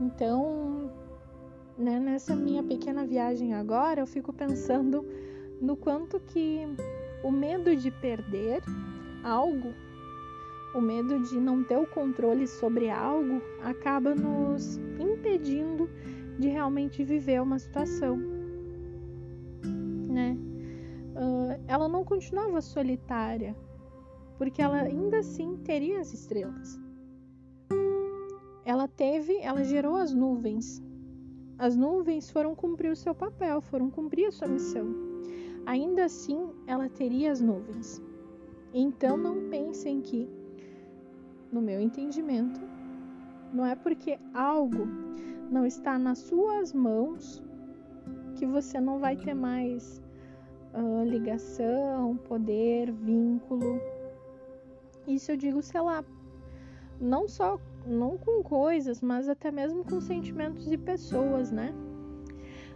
Então, 0.00 0.88
né, 1.76 1.98
nessa 1.98 2.36
minha 2.36 2.62
pequena 2.62 3.04
viagem 3.04 3.54
agora, 3.54 4.00
eu 4.00 4.06
fico 4.06 4.32
pensando 4.32 5.04
no 5.60 5.74
quanto 5.74 6.20
que 6.20 6.60
o 7.24 7.32
medo 7.32 7.74
de 7.74 7.90
perder 7.90 8.62
algo, 9.24 9.74
o 10.76 10.80
medo 10.80 11.24
de 11.24 11.40
não 11.40 11.64
ter 11.64 11.76
o 11.76 11.88
controle 11.88 12.46
sobre 12.46 12.88
algo, 12.88 13.42
acaba 13.64 14.14
nos 14.14 14.76
impedindo 14.96 15.90
de 16.38 16.46
realmente 16.46 17.02
viver 17.02 17.42
uma 17.42 17.58
situação, 17.58 18.16
né? 20.08 20.38
Ela 21.66 21.88
não 21.88 22.04
continuava 22.04 22.60
solitária, 22.60 23.56
porque 24.38 24.62
ela 24.62 24.82
ainda 24.82 25.18
assim 25.18 25.56
teria 25.58 26.00
as 26.00 26.12
estrelas. 26.12 26.78
Ela 28.64 28.86
teve, 28.86 29.38
ela 29.38 29.64
gerou 29.64 29.96
as 29.96 30.12
nuvens. 30.12 30.82
As 31.58 31.76
nuvens 31.76 32.30
foram 32.30 32.54
cumprir 32.54 32.90
o 32.90 32.96
seu 32.96 33.14
papel, 33.14 33.60
foram 33.60 33.90
cumprir 33.90 34.26
a 34.26 34.32
sua 34.32 34.48
missão. 34.48 34.86
Ainda 35.66 36.04
assim, 36.04 36.50
ela 36.66 36.88
teria 36.88 37.30
as 37.30 37.40
nuvens. 37.40 38.02
Então 38.74 39.16
não 39.16 39.48
pensem 39.48 40.00
que, 40.00 40.28
no 41.52 41.60
meu 41.60 41.80
entendimento, 41.80 42.60
não 43.52 43.66
é 43.66 43.74
porque 43.74 44.18
algo 44.32 44.86
não 45.50 45.66
está 45.66 45.98
nas 45.98 46.18
suas 46.18 46.72
mãos 46.72 47.42
que 48.36 48.46
você 48.46 48.80
não 48.80 48.98
vai 48.98 49.14
ter 49.16 49.34
mais 49.34 50.02
uh, 50.74 51.04
ligação, 51.04 52.16
poder, 52.16 52.90
vínculo 52.92 53.80
isso 55.06 55.32
eu 55.32 55.36
digo, 55.36 55.62
sei 55.62 55.80
lá, 55.80 56.04
não 57.00 57.26
só 57.26 57.58
não 57.86 58.16
com 58.16 58.42
coisas, 58.42 59.00
mas 59.00 59.28
até 59.28 59.50
mesmo 59.50 59.84
com 59.84 60.00
sentimentos 60.00 60.64
de 60.64 60.78
pessoas, 60.78 61.50
né? 61.50 61.74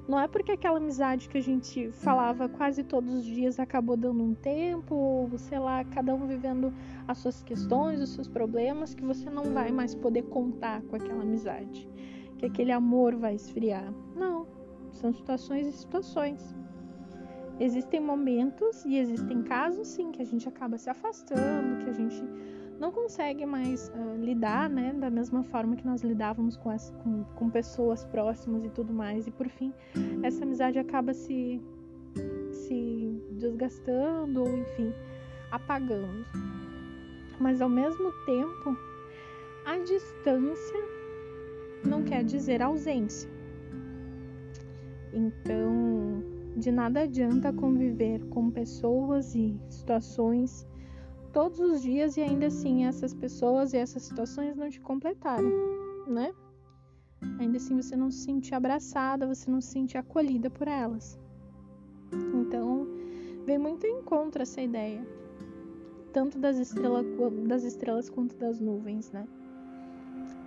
Não 0.08 0.20
é 0.20 0.28
porque 0.28 0.52
aquela 0.52 0.78
amizade 0.78 1.28
que 1.28 1.38
a 1.38 1.42
gente 1.42 1.90
falava 1.90 2.48
quase 2.48 2.84
todos 2.84 3.12
os 3.12 3.24
dias 3.24 3.58
acabou 3.58 3.96
dando 3.96 4.22
um 4.22 4.34
tempo, 4.34 4.94
ou 4.94 5.38
sei 5.38 5.58
lá, 5.58 5.84
cada 5.84 6.14
um 6.14 6.26
vivendo 6.26 6.72
as 7.08 7.18
suas 7.18 7.42
questões, 7.42 8.00
os 8.00 8.10
seus 8.10 8.28
problemas, 8.28 8.94
que 8.94 9.04
você 9.04 9.28
não 9.28 9.52
vai 9.52 9.72
mais 9.72 9.94
poder 9.94 10.22
contar 10.22 10.80
com 10.82 10.94
aquela 10.94 11.22
amizade, 11.22 11.88
que 12.38 12.46
aquele 12.46 12.70
amor 12.70 13.16
vai 13.16 13.34
esfriar. 13.34 13.92
Não, 14.14 14.46
são 14.92 15.12
situações 15.12 15.66
e 15.66 15.72
situações. 15.72 16.54
Existem 17.58 18.00
momentos 18.00 18.84
e 18.84 18.98
existem 18.98 19.42
casos, 19.42 19.88
sim, 19.88 20.12
que 20.12 20.20
a 20.20 20.24
gente 20.26 20.46
acaba 20.48 20.76
se 20.76 20.90
afastando, 20.90 21.82
que 21.82 21.88
a 21.88 21.92
gente 21.92 22.22
não 22.78 22.92
consegue 22.92 23.46
mais 23.46 23.90
uh, 23.94 24.22
lidar, 24.22 24.68
né, 24.68 24.92
da 24.92 25.08
mesma 25.08 25.42
forma 25.42 25.74
que 25.76 25.86
nós 25.86 26.02
lidávamos 26.02 26.56
com, 26.56 26.70
essa, 26.70 26.92
com, 26.94 27.24
com, 27.34 27.48
pessoas 27.48 28.04
próximas 28.04 28.64
e 28.64 28.68
tudo 28.68 28.92
mais. 28.92 29.26
E 29.26 29.30
por 29.30 29.48
fim, 29.48 29.72
essa 30.22 30.44
amizade 30.44 30.78
acaba 30.78 31.14
se, 31.14 31.62
se 32.52 33.22
desgastando 33.32 34.42
ou, 34.42 34.58
enfim, 34.58 34.92
apagando. 35.50 36.26
Mas 37.40 37.62
ao 37.62 37.68
mesmo 37.70 38.12
tempo, 38.26 38.76
a 39.64 39.78
distância 39.78 40.80
não 41.84 42.02
quer 42.02 42.22
dizer 42.22 42.60
ausência. 42.62 43.30
Então, 45.12 46.15
de 46.56 46.72
nada 46.72 47.02
adianta 47.02 47.52
conviver 47.52 48.24
com 48.28 48.50
pessoas 48.50 49.34
e 49.34 49.60
situações 49.68 50.66
todos 51.32 51.60
os 51.60 51.82
dias 51.82 52.16
e 52.16 52.22
ainda 52.22 52.46
assim 52.46 52.86
essas 52.86 53.12
pessoas 53.12 53.74
e 53.74 53.76
essas 53.76 54.02
situações 54.04 54.56
não 54.56 54.70
te 54.70 54.80
completarem, 54.80 55.52
né? 56.06 56.32
Ainda 57.38 57.58
assim 57.58 57.76
você 57.76 57.94
não 57.94 58.10
se 58.10 58.24
sente 58.24 58.54
abraçada, 58.54 59.26
você 59.26 59.50
não 59.50 59.60
se 59.60 59.68
sente 59.68 59.98
acolhida 59.98 60.48
por 60.48 60.66
elas. 60.66 61.18
Então, 62.34 62.86
vem 63.44 63.58
muito 63.58 63.86
em 63.86 64.02
contra 64.02 64.44
essa 64.44 64.62
ideia, 64.62 65.06
tanto 66.12 66.38
das 66.38 66.56
estrelas, 66.56 67.04
das 67.46 67.64
estrelas 67.64 68.08
quanto 68.08 68.34
das 68.36 68.58
nuvens, 68.60 69.12
né? 69.12 69.28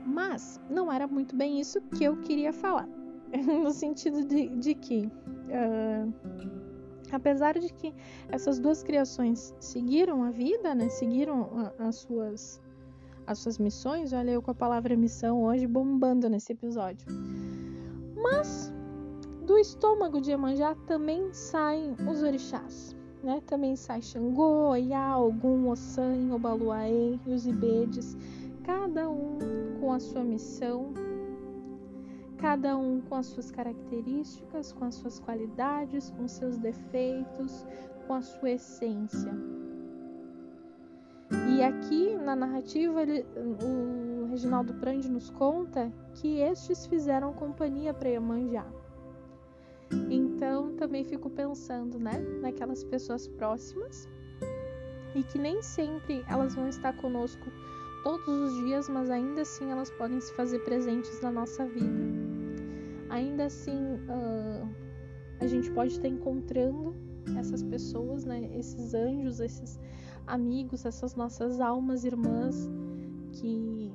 Mas 0.07 0.59
não 0.69 0.91
era 0.91 1.07
muito 1.07 1.35
bem 1.35 1.59
isso 1.59 1.79
que 1.81 2.03
eu 2.03 2.17
queria 2.21 2.51
falar. 2.51 2.89
no 3.63 3.71
sentido 3.71 4.25
de, 4.25 4.47
de 4.57 4.75
que, 4.75 5.05
uh, 5.07 6.13
apesar 7.11 7.57
de 7.57 7.71
que 7.73 7.93
essas 8.29 8.59
duas 8.59 8.83
criações 8.83 9.53
seguiram 9.59 10.23
a 10.23 10.31
vida, 10.31 10.73
né, 10.73 10.89
seguiram 10.89 11.73
a, 11.77 11.87
as 11.87 11.95
suas 11.97 12.61
as 13.27 13.37
suas 13.37 13.59
missões, 13.59 14.11
olha 14.11 14.31
eu 14.31 14.41
com 14.41 14.49
a 14.49 14.55
palavra 14.55 14.97
missão 14.97 15.43
hoje 15.43 15.67
bombando 15.67 16.27
nesse 16.27 16.51
episódio. 16.51 17.05
Mas 18.15 18.73
do 19.45 19.55
estômago 19.57 20.19
de 20.19 20.31
Iemanjá 20.31 20.73
também 20.87 21.31
saem 21.31 21.95
os 22.09 22.23
orixás, 22.23 22.95
né? 23.23 23.39
Também 23.45 23.75
sai 23.75 24.01
Xangô, 24.01 24.69
Oiá, 24.69 25.15
Ogum, 25.17 25.69
Ossan, 25.69 26.33
Obaluaê 26.33 27.19
e 27.23 27.31
os 27.31 27.45
Ibedes, 27.45 28.17
cada 28.63 29.07
um 29.07 29.37
com 29.79 29.91
a 29.91 29.99
sua 29.99 30.23
missão, 30.23 30.91
cada 32.39 32.77
um 32.77 33.01
com 33.01 33.15
as 33.15 33.27
suas 33.27 33.51
características, 33.51 34.71
com 34.71 34.85
as 34.85 34.95
suas 34.95 35.19
qualidades, 35.19 36.09
com 36.11 36.27
seus 36.27 36.57
defeitos, 36.57 37.65
com 38.07 38.13
a 38.13 38.21
sua 38.21 38.51
essência. 38.51 39.31
E 41.49 41.61
aqui 41.61 42.15
na 42.15 42.35
narrativa, 42.35 43.01
ele, 43.01 43.25
o 43.35 44.27
Reginaldo 44.29 44.73
Prandi 44.75 45.09
nos 45.09 45.29
conta 45.29 45.91
que 46.15 46.39
estes 46.39 46.85
fizeram 46.85 47.33
companhia 47.33 47.93
para 47.93 48.09
Iemanjá. 48.09 48.65
Então 50.09 50.75
também 50.75 51.03
fico 51.03 51.29
pensando, 51.29 51.99
né, 51.99 52.19
naquelas 52.41 52.83
pessoas 52.83 53.27
próximas 53.27 54.07
e 55.15 55.23
que 55.23 55.37
nem 55.37 55.61
sempre 55.61 56.23
elas 56.27 56.55
vão 56.55 56.69
estar 56.69 56.93
conosco 56.97 57.51
todos 58.03 58.27
os 58.27 58.65
dias, 58.65 58.87
mas 58.87 59.09
ainda 59.09 59.41
assim 59.41 59.71
elas 59.71 59.91
podem 59.91 60.21
se 60.21 60.33
fazer 60.35 60.59
presentes 60.59 61.19
na 61.21 61.31
nossa 61.31 61.65
vida 61.65 62.18
ainda 63.09 63.45
assim 63.45 63.95
uh, 63.95 64.67
a 65.39 65.47
gente 65.47 65.71
pode 65.71 65.93
estar 65.93 66.07
encontrando 66.07 66.95
essas 67.37 67.63
pessoas, 67.63 68.25
né? 68.25 68.49
Esses 68.55 68.93
anjos, 68.93 69.39
esses 69.39 69.79
amigos, 70.27 70.85
essas 70.85 71.15
nossas 71.15 71.59
almas 71.59 72.03
irmãs 72.03 72.69
que 73.33 73.91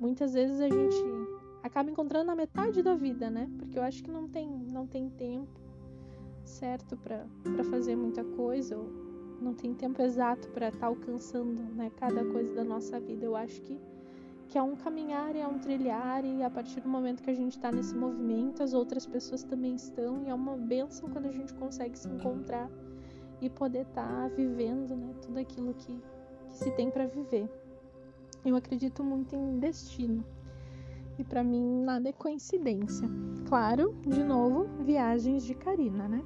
muitas 0.00 0.34
vezes 0.34 0.60
a 0.60 0.68
gente 0.68 0.96
acaba 1.62 1.90
encontrando 1.90 2.26
na 2.26 2.36
metade 2.36 2.82
da 2.82 2.94
vida, 2.94 3.30
né? 3.30 3.50
Porque 3.58 3.78
eu 3.78 3.82
acho 3.82 4.02
que 4.02 4.10
não 4.10 4.28
tem, 4.28 4.48
não 4.48 4.86
tem 4.86 5.08
tempo 5.10 5.60
certo 6.44 6.96
para 6.96 7.64
fazer 7.70 7.96
muita 7.96 8.22
coisa, 8.22 8.76
ou 8.76 8.88
não 9.40 9.52
tem 9.52 9.74
tempo 9.74 10.00
exato 10.00 10.48
para 10.50 10.68
estar 10.68 10.80
tá 10.80 10.86
alcançando 10.86 11.62
né, 11.74 11.90
cada 11.96 12.24
coisa 12.24 12.54
da 12.54 12.64
nossa 12.64 13.00
vida. 13.00 13.24
Eu 13.24 13.34
acho 13.34 13.60
que 13.62 13.80
que 14.56 14.58
é 14.58 14.62
um 14.62 14.74
caminhar 14.74 15.36
e 15.36 15.40
é 15.40 15.46
um 15.46 15.58
trilhar, 15.58 16.24
e 16.24 16.42
a 16.42 16.48
partir 16.48 16.80
do 16.80 16.88
momento 16.88 17.22
que 17.22 17.28
a 17.28 17.34
gente 17.34 17.58
está 17.58 17.70
nesse 17.70 17.94
movimento, 17.94 18.62
as 18.62 18.72
outras 18.72 19.04
pessoas 19.04 19.42
também 19.42 19.74
estão, 19.74 20.22
e 20.22 20.30
é 20.30 20.34
uma 20.34 20.56
benção 20.56 21.10
quando 21.10 21.26
a 21.26 21.30
gente 21.30 21.52
consegue 21.52 21.98
se 21.98 22.08
encontrar 22.08 22.70
e 23.42 23.50
poder 23.50 23.82
estar 23.82 24.08
tá 24.08 24.28
vivendo 24.28 24.96
né, 24.96 25.14
tudo 25.20 25.38
aquilo 25.38 25.74
que, 25.74 26.00
que 26.48 26.56
se 26.56 26.70
tem 26.70 26.90
para 26.90 27.04
viver. 27.04 27.46
Eu 28.46 28.56
acredito 28.56 29.04
muito 29.04 29.36
em 29.36 29.58
destino. 29.58 30.24
E 31.18 31.22
para 31.22 31.44
mim 31.44 31.82
nada 31.84 32.08
é 32.08 32.12
coincidência. 32.12 33.06
Claro, 33.46 33.94
de 34.06 34.24
novo, 34.24 34.64
viagens 34.82 35.44
de 35.44 35.54
Karina, 35.54 36.08
né? 36.08 36.24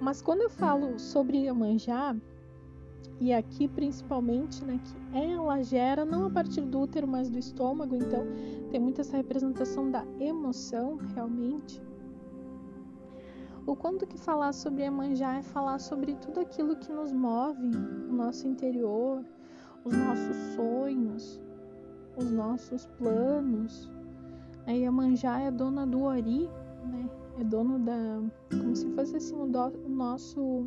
Mas 0.00 0.22
quando 0.22 0.40
eu 0.40 0.48
falo 0.48 0.98
sobre 0.98 1.36
Iemanjá, 1.44 2.16
e 3.20 3.32
aqui 3.32 3.66
principalmente, 3.66 4.64
né, 4.64 4.78
que 4.84 5.18
ela 5.18 5.62
gera 5.62 6.04
não 6.04 6.26
a 6.26 6.30
partir 6.30 6.62
do 6.62 6.80
útero, 6.80 7.08
mas 7.08 7.30
do 7.30 7.38
estômago, 7.38 7.94
então 7.94 8.24
tem 8.70 8.80
muita 8.80 9.00
essa 9.00 9.16
representação 9.16 9.90
da 9.90 10.04
emoção, 10.20 10.96
realmente. 11.14 11.80
O 13.66 13.74
quanto 13.74 14.06
que 14.06 14.16
falar 14.16 14.52
sobre 14.52 14.82
Iemanjá 14.82 15.38
é 15.38 15.42
falar 15.42 15.80
sobre 15.80 16.14
tudo 16.14 16.38
aquilo 16.38 16.76
que 16.76 16.92
nos 16.92 17.12
move, 17.12 17.66
o 18.08 18.12
nosso 18.12 18.46
interior, 18.46 19.24
os 19.84 19.96
nossos 19.96 20.36
sonhos, 20.54 21.40
os 22.16 22.30
nossos 22.30 22.86
planos. 22.98 23.90
A 24.66 24.72
Iemanjá 24.72 25.40
é 25.40 25.50
dona 25.50 25.84
do 25.84 26.02
Ori, 26.02 26.48
né? 26.84 27.10
É 27.40 27.44
dono 27.44 27.78
da. 27.78 28.22
como 28.50 28.74
se 28.74 28.88
fosse 28.92 29.16
assim 29.16 29.40
o, 29.40 29.46
do, 29.46 29.72
o 29.84 29.88
nosso. 29.88 30.66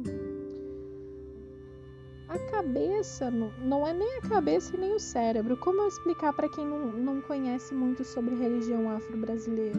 A 2.30 2.38
cabeça, 2.52 3.32
não 3.32 3.86
é 3.86 3.94
nem 3.94 4.18
a 4.20 4.22
cabeça 4.22 4.76
e 4.76 4.80
nem 4.80 4.94
o 4.94 5.00
cérebro. 5.00 5.58
Como 5.58 5.82
eu 5.82 5.88
explicar 5.88 6.32
para 6.32 6.48
quem 6.48 6.66
não, 6.66 6.92
não 6.92 7.22
conhece 7.22 7.74
muito 7.74 8.04
sobre 8.04 8.36
religião 8.36 8.90
afro-brasileira? 8.90 9.78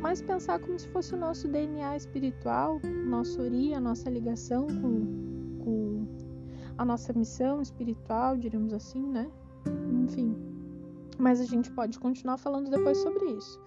mas 0.00 0.22
pensar 0.22 0.60
como 0.60 0.78
se 0.78 0.88
fosse 0.88 1.14
o 1.14 1.18
nosso 1.18 1.48
DNA 1.48 1.96
espiritual, 1.96 2.80
nosso 3.06 3.42
ori, 3.42 3.74
a 3.74 3.80
nossa 3.80 4.08
ligação 4.08 4.66
com, 4.66 5.58
com 5.64 6.06
a 6.76 6.84
nossa 6.84 7.12
missão 7.12 7.60
espiritual, 7.60 8.36
diríamos 8.36 8.72
assim, 8.72 9.02
né? 9.02 9.30
Enfim. 10.04 10.36
Mas 11.18 11.40
a 11.40 11.44
gente 11.44 11.70
pode 11.72 11.98
continuar 11.98 12.38
falando 12.38 12.70
depois 12.70 12.98
sobre 12.98 13.24
isso. 13.32 13.60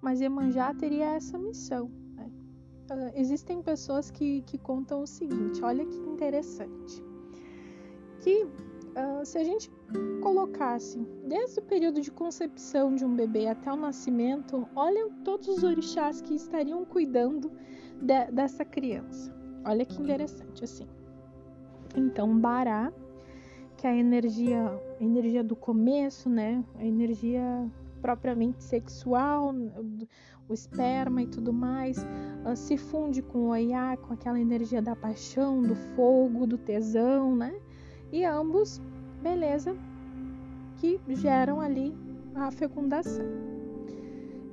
Mas 0.00 0.20
Iemanjá 0.20 0.74
teria 0.74 1.14
essa 1.14 1.38
missão. 1.38 1.90
Né? 2.16 2.30
Uh, 2.90 3.12
existem 3.14 3.62
pessoas 3.62 4.10
que, 4.10 4.42
que 4.42 4.58
contam 4.58 5.02
o 5.02 5.06
seguinte: 5.06 5.62
olha 5.62 5.86
que 5.86 5.96
interessante. 5.96 7.07
Que 8.20 8.44
uh, 8.44 9.24
se 9.24 9.38
a 9.38 9.44
gente 9.44 9.70
colocasse 10.20 10.98
desde 11.26 11.60
o 11.60 11.62
período 11.62 12.00
de 12.00 12.10
concepção 12.10 12.94
de 12.94 13.04
um 13.04 13.14
bebê 13.14 13.46
até 13.46 13.72
o 13.72 13.76
nascimento, 13.76 14.66
olha 14.74 15.08
todos 15.24 15.48
os 15.48 15.62
orixás 15.62 16.20
que 16.20 16.34
estariam 16.34 16.84
cuidando 16.84 17.50
de, 18.00 18.30
dessa 18.32 18.64
criança. 18.64 19.34
Olha 19.64 19.84
que 19.84 20.00
interessante 20.00 20.64
assim. 20.64 20.86
Então, 21.96 22.38
Bará, 22.38 22.92
que 23.76 23.86
é 23.86 23.90
a 23.90 23.96
energia, 23.96 24.80
a 25.00 25.04
energia 25.04 25.42
do 25.42 25.56
começo, 25.56 26.28
né? 26.28 26.64
A 26.76 26.84
energia 26.84 27.42
propriamente 28.00 28.62
sexual, 28.62 29.54
o 30.48 30.54
esperma 30.54 31.22
e 31.22 31.26
tudo 31.26 31.52
mais, 31.52 31.98
uh, 31.98 32.56
se 32.56 32.76
funde 32.76 33.22
com 33.22 33.38
o 33.38 33.48
Oiá, 33.48 33.96
com 33.96 34.14
aquela 34.14 34.38
energia 34.38 34.80
da 34.80 34.94
paixão, 34.94 35.62
do 35.62 35.74
fogo, 35.74 36.46
do 36.46 36.56
tesão, 36.56 37.34
né? 37.36 37.54
E 38.12 38.24
ambos 38.24 38.80
beleza, 39.22 39.76
que 40.76 41.00
geram 41.08 41.60
ali 41.60 41.94
a 42.34 42.50
fecundação. 42.50 43.26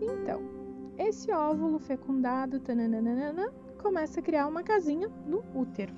Então, 0.02 0.42
esse 0.98 1.32
óvulo 1.32 1.80
fecundado 1.80 2.60
tananana, 2.60 3.52
começa 3.82 4.20
a 4.20 4.24
criar 4.24 4.48
uma 4.48 4.64
casinha 4.64 5.10
no 5.28 5.44
útero. 5.54 5.94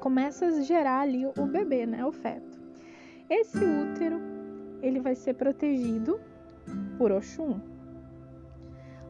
Começa 0.00 0.46
a 0.46 0.60
gerar 0.62 1.00
ali 1.00 1.26
o 1.26 1.46
bebê, 1.46 1.86
né, 1.86 2.04
o 2.04 2.12
feto. 2.12 2.58
Esse 3.28 3.58
útero, 3.58 4.18
ele 4.80 5.00
vai 5.00 5.14
ser 5.14 5.34
protegido 5.34 6.20
por 6.96 7.10
Oxum, 7.12 7.60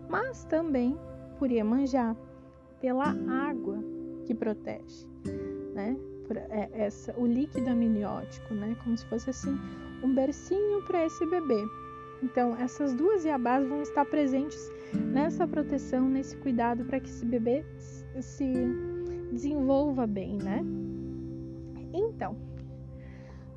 mas 0.09 0.45
também 0.45 0.97
por 1.39 1.51
Iemanjá, 1.51 2.17
pela 2.81 3.15
água 3.29 3.79
que 4.25 4.35
protege, 4.35 5.07
né? 5.75 5.97
É, 6.35 6.69
essa, 6.73 7.15
o 7.19 7.27
líquido 7.27 7.71
amniótico, 7.71 8.55
né? 8.55 8.77
Como 8.83 8.97
se 8.97 9.05
fosse 9.07 9.31
assim 9.31 9.59
um 10.03 10.15
bercinho 10.15 10.83
para 10.87 11.05
esse 11.05 11.25
bebê. 11.27 11.65
Então, 12.23 12.57
essas 12.57 12.95
duas 12.95 13.25
iabás 13.25 13.67
vão 13.69 13.83
estar 13.83 14.05
presentes 14.07 14.59
nessa 15.13 15.47
proteção, 15.47 16.09
nesse 16.09 16.37
cuidado 16.39 16.85
para 16.85 16.99
que 16.99 17.09
esse 17.09 17.25
bebê 17.25 17.65
se 18.21 18.53
desenvolva 19.31 20.07
bem, 20.07 20.39
né? 20.39 20.63
Então, 21.93 22.37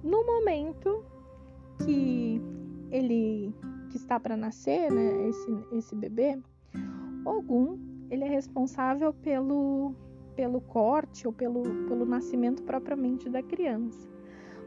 no 0.04 0.26
momento 0.26 1.04
que 1.86 2.42
ele 2.92 3.54
que 3.90 3.98
está 3.98 4.20
para 4.20 4.38
nascer, 4.38 4.92
né, 4.92 5.28
esse, 5.28 5.66
esse 5.72 5.96
bebê, 5.96 6.38
Ogum, 7.26 7.80
ele 8.10 8.24
é 8.24 8.30
responsável 8.30 9.14
pelo 9.14 9.94
pelo 10.40 10.62
corte 10.62 11.28
ou 11.28 11.34
pelo, 11.34 11.64
pelo 11.86 12.06
nascimento 12.06 12.64
propriamente 12.64 13.30
da 13.30 13.44
criança. 13.44 14.08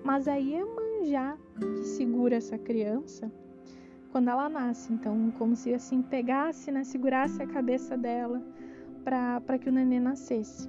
Mas 0.05 0.29
aí 0.29 0.55
é 0.55 0.63
manjar 0.63 1.39
que 1.59 1.85
segura 1.85 2.37
essa 2.37 2.59
criança 2.59 3.33
quando 4.11 4.29
ela 4.29 4.51
nasce. 4.51 4.93
Então, 4.93 5.33
como 5.39 5.57
se 5.57 5.73
assim 5.73 6.03
pegasse, 6.03 6.71
né, 6.71 6.85
segurasse 6.85 7.43
a 7.43 7.47
cabeça 7.47 7.97
dela 7.97 8.43
para 9.03 9.59
que 9.59 9.71
o 9.71 9.73
neném 9.73 9.99
nascesse. 9.99 10.69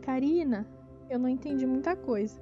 Karina, 0.00 0.66
eu 1.10 1.18
não 1.18 1.28
entendi 1.28 1.66
muita 1.66 1.94
coisa, 1.94 2.40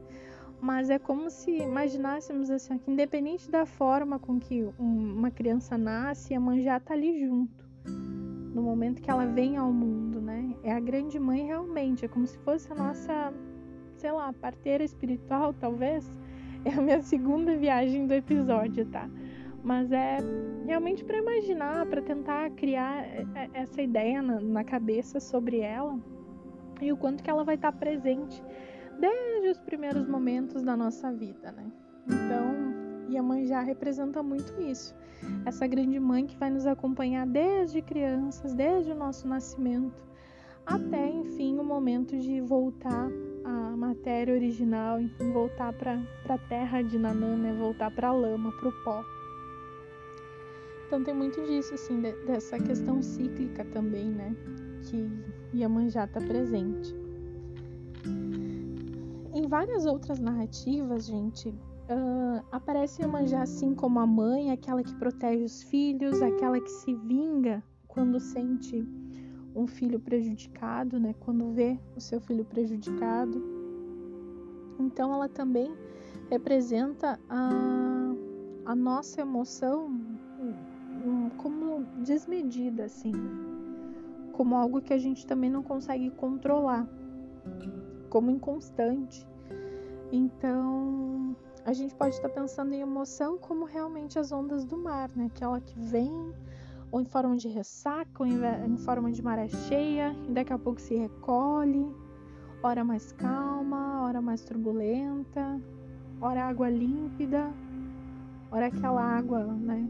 mas 0.60 0.88
é 0.88 1.00
como 1.00 1.30
se 1.30 1.50
imaginássemos 1.50 2.48
assim, 2.48 2.78
que 2.78 2.92
independente 2.92 3.50
da 3.50 3.66
forma 3.66 4.20
com 4.20 4.38
que 4.38 4.68
uma 4.78 5.32
criança 5.32 5.76
nasce, 5.76 6.32
a 6.32 6.38
mãe 6.38 6.62
já 6.62 6.76
está 6.76 6.94
ali 6.94 7.26
junto 7.26 7.66
no 8.58 8.64
momento 8.64 9.00
que 9.00 9.10
ela 9.10 9.24
vem 9.24 9.56
ao 9.56 9.72
mundo, 9.72 10.20
né? 10.20 10.27
É 10.62 10.72
a 10.72 10.80
grande 10.80 11.18
mãe 11.18 11.46
realmente, 11.46 12.04
é 12.04 12.08
como 12.08 12.26
se 12.26 12.38
fosse 12.38 12.70
a 12.72 12.74
nossa, 12.74 13.32
sei 13.96 14.12
lá, 14.12 14.32
parteira 14.32 14.84
espiritual, 14.84 15.52
talvez. 15.54 16.10
É 16.64 16.72
a 16.72 16.80
minha 16.80 17.00
segunda 17.02 17.56
viagem 17.56 18.06
do 18.06 18.14
episódio, 18.14 18.84
tá? 18.86 19.08
Mas 19.62 19.92
é 19.92 20.18
realmente 20.66 21.04
para 21.04 21.18
imaginar, 21.18 21.86
para 21.86 22.02
tentar 22.02 22.50
criar 22.50 23.04
essa 23.54 23.80
ideia 23.80 24.20
na, 24.20 24.40
na, 24.40 24.64
cabeça 24.64 25.20
sobre 25.20 25.60
ela 25.60 25.98
e 26.80 26.92
o 26.92 26.96
quanto 26.96 27.22
que 27.22 27.30
ela 27.30 27.44
vai 27.44 27.54
estar 27.54 27.72
presente 27.72 28.42
desde 28.98 29.48
os 29.48 29.58
primeiros 29.60 30.06
momentos 30.08 30.62
da 30.62 30.76
nossa 30.76 31.12
vida, 31.12 31.52
né? 31.52 31.70
Então, 32.06 33.08
Iemanjá 33.08 33.60
representa 33.60 34.22
muito 34.22 34.60
isso 34.60 34.94
essa 35.44 35.66
grande 35.66 35.98
mãe 35.98 36.26
que 36.26 36.36
vai 36.36 36.50
nos 36.50 36.66
acompanhar 36.66 37.26
desde 37.26 37.82
crianças, 37.82 38.54
desde 38.54 38.92
o 38.92 38.94
nosso 38.94 39.26
nascimento, 39.26 40.07
até 40.68 41.10
enfim 41.10 41.58
o 41.58 41.64
momento 41.64 42.16
de 42.18 42.40
voltar 42.42 43.10
à 43.42 43.74
matéria 43.74 44.34
original, 44.34 44.98
voltar 45.32 45.72
para 45.72 45.98
a 46.28 46.38
terra 46.38 46.82
de 46.82 46.98
Nanã, 46.98 47.36
né? 47.36 47.54
voltar 47.58 47.90
para 47.90 48.08
a 48.08 48.12
lama, 48.12 48.52
para 48.52 48.68
o 48.68 48.72
pó. 48.84 49.02
Então 50.86 51.02
tem 51.02 51.14
muito 51.14 51.42
disso, 51.46 51.74
assim, 51.74 52.00
de, 52.00 52.12
dessa 52.26 52.58
questão 52.58 53.02
cíclica 53.02 53.64
também, 53.64 54.06
né? 54.06 54.36
Que 54.82 55.10
Iemanjá 55.54 56.04
está 56.04 56.20
presente. 56.20 56.94
Em 59.34 59.46
várias 59.48 59.86
outras 59.86 60.18
narrativas, 60.18 61.06
gente, 61.06 61.54
Uh, 61.90 62.44
aparece 62.52 63.00
Iemanjá 63.00 63.40
assim 63.40 63.74
como 63.74 63.98
a 63.98 64.06
mãe, 64.06 64.50
aquela 64.50 64.82
que 64.82 64.94
protege 64.96 65.42
os 65.42 65.62
filhos, 65.62 66.20
aquela 66.20 66.60
que 66.60 66.68
se 66.68 66.94
vinga 66.94 67.64
quando 67.86 68.20
sente 68.20 68.86
um 69.58 69.66
filho 69.66 69.98
prejudicado, 69.98 71.00
né? 71.00 71.14
Quando 71.20 71.50
vê 71.50 71.78
o 71.96 72.00
seu 72.00 72.20
filho 72.20 72.44
prejudicado. 72.44 73.42
Então 74.78 75.12
ela 75.12 75.28
também 75.28 75.74
representa 76.30 77.18
a, 77.28 78.14
a 78.64 78.74
nossa 78.76 79.20
emoção 79.20 79.90
um, 81.04 81.30
como 81.30 81.84
desmedida, 82.02 82.84
assim, 82.84 83.12
como 84.32 84.54
algo 84.54 84.80
que 84.80 84.92
a 84.92 84.98
gente 84.98 85.26
também 85.26 85.50
não 85.50 85.62
consegue 85.62 86.10
controlar, 86.10 86.86
como 88.08 88.30
inconstante. 88.30 89.26
Então, 90.12 91.36
a 91.64 91.72
gente 91.72 91.94
pode 91.94 92.14
estar 92.14 92.28
pensando 92.28 92.72
em 92.72 92.80
emoção 92.80 93.36
como 93.38 93.64
realmente 93.64 94.18
as 94.18 94.32
ondas 94.32 94.64
do 94.64 94.78
mar, 94.78 95.10
né? 95.14 95.26
Aquela 95.26 95.60
que 95.60 95.78
vem 95.78 96.32
ou 96.90 97.00
em 97.00 97.04
forma 97.04 97.36
de 97.36 97.48
ressaca, 97.48 98.22
ou 98.22 98.26
em 98.26 98.76
forma 98.78 99.10
de 99.10 99.22
maré 99.22 99.48
cheia, 99.48 100.14
e 100.28 100.32
daqui 100.32 100.52
a 100.52 100.58
pouco 100.58 100.80
se 100.80 100.94
recolhe, 100.94 101.86
hora 102.62 102.84
mais 102.84 103.12
calma, 103.12 104.02
hora 104.02 104.20
mais 104.20 104.42
turbulenta, 104.42 105.60
hora 106.20 106.44
água 106.44 106.68
límpida, 106.68 107.52
hora 108.50 108.66
aquela 108.66 109.02
água, 109.02 109.44
né, 109.44 109.88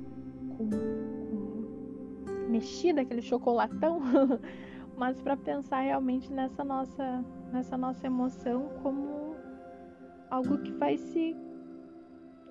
com, 0.56 0.68
com 0.68 2.50
mexida, 2.50 3.02
aquele 3.02 3.22
chocolatão, 3.22 4.00
mas 4.96 5.20
para 5.20 5.36
pensar 5.36 5.80
realmente 5.80 6.32
nessa 6.32 6.64
nossa 6.64 7.24
nessa 7.52 7.78
nossa 7.78 8.06
emoção 8.06 8.68
como 8.82 9.34
algo 10.30 10.58
que 10.58 10.72
vai 10.72 10.96
se 10.98 11.36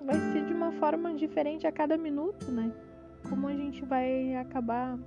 vai 0.04 0.16
ser 0.32 0.46
de 0.46 0.54
uma 0.54 0.72
forma 0.72 1.14
diferente 1.14 1.68
a 1.68 1.72
cada 1.72 1.98
minuto, 1.98 2.50
né? 2.52 2.72
Como 3.30 3.48
a 3.48 3.54
gente 3.54 3.84
vai 3.86 4.36
acabar 4.36 4.98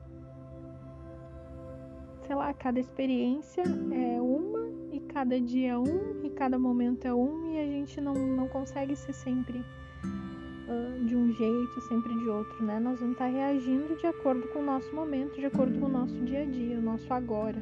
sei 2.31 2.37
lá, 2.37 2.55
cada 2.55 2.79
experiência 2.79 3.63
é 3.91 4.21
uma 4.23 4.61
e 4.93 5.01
cada 5.01 5.41
dia 5.41 5.73
é 5.73 5.77
um 5.77 6.25
e 6.25 6.31
cada 6.31 6.57
momento 6.61 7.05
é 7.05 7.13
um 7.13 7.53
e 7.53 7.59
a 7.59 7.67
gente 7.67 8.01
não, 8.01 8.15
não 8.15 8.47
consegue 8.47 8.95
ser 8.95 9.13
sempre 9.13 9.59
uh, 9.59 11.05
de 11.05 11.17
um 11.17 11.33
jeito, 11.33 11.81
sempre 11.89 12.17
de 12.17 12.29
outro, 12.29 12.65
né? 12.65 12.79
Nós 12.79 13.01
vamos 13.01 13.15
estar 13.15 13.27
reagindo 13.27 13.97
de 13.97 14.07
acordo 14.07 14.47
com 14.53 14.61
o 14.61 14.65
nosso 14.65 14.95
momento, 14.95 15.41
de 15.41 15.47
acordo 15.47 15.77
com 15.81 15.87
o 15.87 15.89
nosso 15.89 16.15
dia 16.21 16.43
a 16.43 16.45
dia, 16.45 16.79
o 16.79 16.83
nosso 16.83 17.13
agora. 17.13 17.61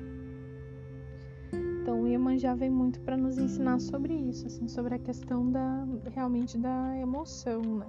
Então, 1.80 2.06
Iemanjá 2.06 2.54
vem 2.54 2.68
muito 2.68 3.00
para 3.00 3.16
nos 3.16 3.38
ensinar 3.38 3.80
sobre 3.80 4.12
isso, 4.12 4.46
assim, 4.46 4.68
sobre 4.68 4.94
a 4.94 4.98
questão 4.98 5.50
da 5.50 5.86
realmente 6.12 6.58
da 6.58 6.94
emoção, 6.98 7.62
né? 7.62 7.86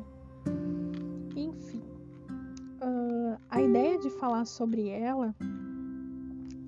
Enfim, 1.36 1.89
uh, 2.82 3.38
a 3.50 3.62
ideia 3.62 3.98
de 3.98 4.10
falar 4.10 4.46
sobre 4.46 4.90
ela 4.90 5.36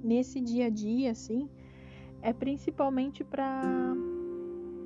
nesse 0.04 0.40
dia 0.40 0.68
a 0.68 0.70
dia, 0.70 1.12
assim, 1.12 1.50
é 2.22 2.34
principalmente 2.34 3.24
para 3.24 3.62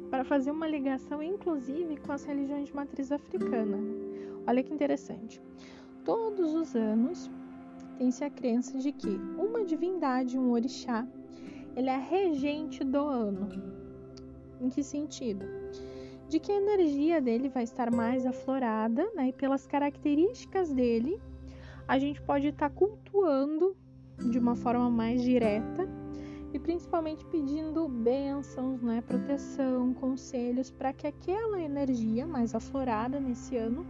para 0.09 0.23
fazer 0.23 0.51
uma 0.51 0.67
ligação, 0.67 1.21
inclusive, 1.21 1.97
com 1.97 2.11
as 2.11 2.23
religiões 2.23 2.67
de 2.67 2.75
matriz 2.75 3.11
africana. 3.11 3.77
Olha 4.47 4.63
que 4.63 4.73
interessante. 4.73 5.41
Todos 6.05 6.53
os 6.53 6.75
anos 6.75 7.29
tem-se 7.97 8.23
a 8.23 8.29
crença 8.29 8.77
de 8.77 8.91
que 8.91 9.09
uma 9.37 9.65
divindade, 9.65 10.37
um 10.37 10.51
orixá, 10.51 11.05
ele 11.75 11.89
é 11.89 11.97
regente 11.97 12.83
do 12.83 12.99
ano. 12.99 13.49
Em 14.61 14.69
que 14.69 14.83
sentido? 14.83 15.45
De 16.35 16.39
que 16.41 16.51
a 16.51 16.57
energia 16.57 17.21
dele 17.21 17.47
vai 17.47 17.63
estar 17.63 17.89
mais 17.89 18.25
aflorada, 18.25 19.09
né? 19.15 19.29
E 19.29 19.31
pelas 19.31 19.65
características 19.65 20.69
dele, 20.69 21.17
a 21.87 21.97
gente 21.97 22.21
pode 22.21 22.47
estar 22.47 22.67
tá 22.67 22.75
cultuando 22.75 23.73
de 24.19 24.37
uma 24.37 24.53
forma 24.53 24.89
mais 24.89 25.21
direta 25.21 25.87
e 26.53 26.59
principalmente 26.59 27.23
pedindo 27.27 27.87
bênçãos, 27.87 28.81
né, 28.81 29.01
proteção, 29.07 29.93
conselhos 29.93 30.69
para 30.69 30.91
que 30.91 31.07
aquela 31.07 31.57
energia 31.61 32.27
mais 32.27 32.53
aflorada 32.53 33.17
nesse 33.17 33.55
ano 33.55 33.85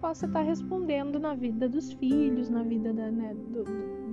possa 0.00 0.26
estar 0.26 0.42
respondendo 0.42 1.20
na 1.20 1.36
vida 1.36 1.68
dos 1.68 1.92
filhos, 1.92 2.50
na 2.50 2.64
vida 2.64 2.92
da, 2.92 3.08
né, 3.08 3.34
do, 3.34 3.62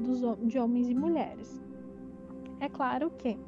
dos, 0.04 0.48
de 0.48 0.60
homens 0.60 0.88
e 0.88 0.94
mulheres. 0.94 1.60
É 2.60 2.70
claro 2.70 3.10
que 3.18 3.40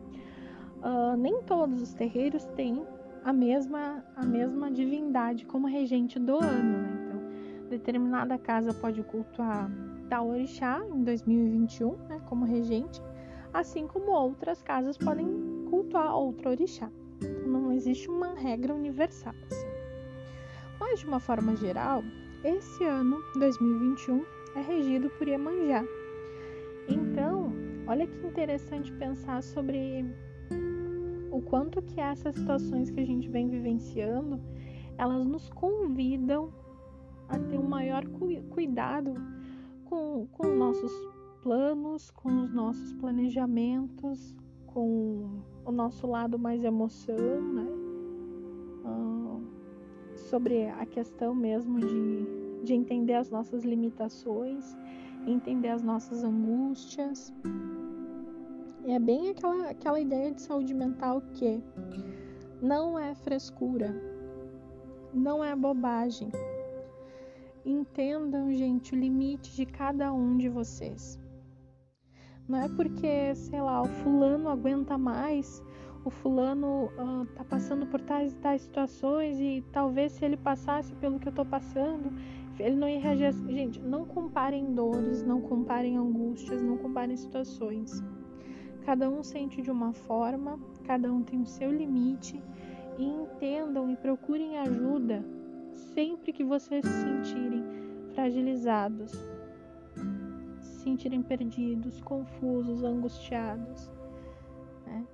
uh, 0.81 1.15
nem 1.19 1.43
todos 1.43 1.83
os 1.83 1.93
terreiros 1.93 2.45
têm 2.55 2.83
a 3.23 3.31
mesma, 3.31 4.03
a 4.15 4.25
mesma 4.25 4.69
divindade 4.69 5.45
como 5.45 5.67
regente 5.67 6.19
do 6.19 6.37
ano, 6.37 6.77
né? 6.81 6.99
Então, 7.05 7.69
determinada 7.69 8.37
casa 8.37 8.73
pode 8.73 9.01
cultuar 9.03 9.69
tal 10.09 10.27
orixá 10.27 10.83
em 10.93 11.03
2021, 11.03 11.95
né, 12.07 12.21
como 12.27 12.45
regente, 12.45 13.01
assim 13.53 13.87
como 13.87 14.11
outras 14.11 14.61
casas 14.61 14.97
podem 14.97 15.27
cultuar 15.69 16.15
outro 16.15 16.49
orixá. 16.49 16.89
Então, 17.21 17.47
não 17.47 17.71
existe 17.71 18.09
uma 18.09 18.33
regra 18.35 18.73
universal. 18.73 19.33
Assim. 19.49 19.67
Mas, 20.79 20.99
de 20.99 21.05
uma 21.05 21.19
forma 21.19 21.55
geral, 21.55 22.03
esse 22.43 22.83
ano, 22.83 23.17
2021, 23.35 24.25
é 24.55 24.61
regido 24.61 25.09
por 25.11 25.27
Iemanjá. 25.27 25.83
Então, 26.89 27.53
olha 27.87 28.05
que 28.05 28.27
interessante 28.27 28.91
pensar 28.93 29.41
sobre 29.41 30.05
o 31.33 31.41
quanto 31.41 31.81
que 31.81 31.99
essas 31.99 32.35
situações 32.35 32.91
que 32.91 32.99
a 32.99 33.05
gente 33.05 33.27
vem 33.27 33.49
vivenciando, 33.49 34.39
elas 34.99 35.25
nos 35.25 35.49
convidam 35.49 36.53
a 37.27 37.39
ter 37.39 37.57
um 37.57 37.67
maior 37.67 38.05
cuidado 38.51 39.15
com, 39.85 40.27
com 40.31 40.47
nossos 40.55 40.91
planos, 41.41 42.11
com 42.11 42.43
os 42.43 42.53
nossos 42.53 42.93
planejamentos, 42.93 44.35
com 44.67 45.41
o 45.65 45.71
nosso 45.71 46.05
lado 46.05 46.37
mais 46.37 46.63
emoção, 46.63 47.41
né? 47.41 47.67
Ah, 48.85 49.39
sobre 50.29 50.67
a 50.67 50.85
questão 50.85 51.33
mesmo 51.33 51.79
de, 51.79 52.63
de 52.63 52.73
entender 52.75 53.15
as 53.15 53.31
nossas 53.31 53.63
limitações, 53.63 54.77
entender 55.25 55.69
as 55.69 55.81
nossas 55.81 56.23
angústias. 56.23 57.33
É 58.85 58.99
bem 58.99 59.29
aquela, 59.29 59.69
aquela 59.69 59.99
ideia 59.99 60.31
de 60.31 60.41
saúde 60.41 60.73
mental 60.73 61.21
que 61.33 61.63
não 62.61 62.99
é 62.99 63.15
frescura, 63.15 63.93
não 65.13 65.43
é 65.43 65.55
bobagem, 65.55 66.31
Entendam, 67.65 68.51
gente, 68.51 68.93
o 68.93 68.97
limite 68.97 69.55
de 69.55 69.65
cada 69.65 70.11
um 70.11 70.37
de 70.37 70.49
vocês. 70.49 71.17
Não 72.45 72.59
é 72.59 72.67
porque, 72.67 73.33
sei 73.35 73.61
lá, 73.61 73.81
o 73.81 73.87
fulano 73.87 74.49
aguenta 74.49 74.97
mais, 74.97 75.63
o 76.03 76.09
fulano 76.09 76.87
uh, 76.87 77.25
tá 77.37 77.45
passando 77.45 77.85
por 77.85 78.01
tais 78.01 78.33
e 78.33 78.35
tais 78.35 78.63
situações 78.63 79.39
e 79.39 79.63
talvez 79.71 80.11
se 80.11 80.25
ele 80.25 80.35
passasse 80.35 80.93
pelo 80.95 81.17
que 81.19 81.29
eu 81.29 81.31
tô 81.31 81.45
passando, 81.45 82.11
ele 82.59 82.75
não 82.75 82.89
ia 82.89 82.99
reagir. 82.99 83.33
Gente, 83.47 83.79
não 83.79 84.03
comparem 84.03 84.73
dores, 84.73 85.23
não 85.23 85.39
comparem 85.39 85.95
angústias, 85.95 86.61
não 86.61 86.75
comparem 86.75 87.15
situações. 87.15 88.03
Cada 88.85 89.09
um 89.09 89.23
sente 89.23 89.61
de 89.61 89.71
uma 89.71 89.93
forma, 89.93 90.59
cada 90.85 91.11
um 91.11 91.23
tem 91.23 91.41
o 91.41 91.45
seu 91.45 91.71
limite 91.71 92.41
e 92.97 93.03
entendam 93.03 93.89
e 93.89 93.95
procurem 93.95 94.57
ajuda 94.57 95.23
sempre 95.93 96.33
que 96.33 96.43
vocês 96.43 96.85
se 96.85 97.01
sentirem 97.01 97.63
fragilizados, 98.13 99.11
se 100.59 100.83
sentirem 100.83 101.21
perdidos, 101.21 102.01
confusos, 102.01 102.83
angustiados. 102.83 103.89
Né? 104.85 105.05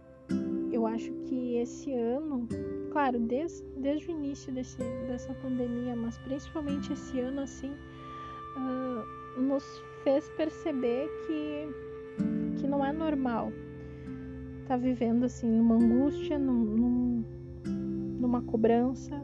Eu 0.71 0.85
acho 0.85 1.11
que 1.25 1.55
esse 1.55 1.93
ano, 1.93 2.47
claro, 2.91 3.19
desde, 3.19 3.63
desde 3.77 4.07
o 4.07 4.11
início 4.11 4.51
desse, 4.53 4.77
dessa 5.07 5.33
pandemia, 5.35 5.95
mas 5.95 6.17
principalmente 6.19 6.93
esse 6.93 7.19
ano, 7.19 7.41
assim, 7.41 7.71
uh, 8.55 9.41
nos 9.41 9.63
fez 10.03 10.27
perceber 10.29 11.09
que, 11.25 11.88
que 12.59 12.67
não 12.67 12.85
é 12.85 12.91
normal 12.91 13.51
tá 14.69 14.77
vivendo 14.77 15.23
assim 15.23 15.49
numa 15.49 15.73
angústia, 15.73 16.37
num, 16.37 16.63
num, 16.63 17.25
numa 18.19 18.39
cobrança, 18.43 19.19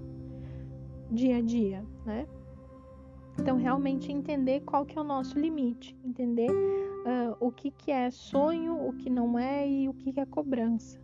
dia 1.11 1.37
a 1.37 1.41
dia, 1.41 1.85
né? 2.03 2.25
Então, 3.39 3.55
realmente 3.55 4.11
entender 4.11 4.61
qual 4.61 4.83
que 4.87 4.97
é 4.97 5.01
o 5.01 5.03
nosso 5.03 5.37
limite, 5.37 5.95
entender 6.03 6.49
uh, 6.49 7.37
o 7.39 7.51
que, 7.51 7.69
que 7.69 7.91
é 7.91 8.09
sonho, 8.09 8.87
o 8.87 8.91
que 8.93 9.07
não 9.07 9.37
é 9.37 9.69
e 9.69 9.87
o 9.87 9.93
que, 9.93 10.13
que 10.13 10.19
é 10.19 10.25
cobrança. 10.25 10.99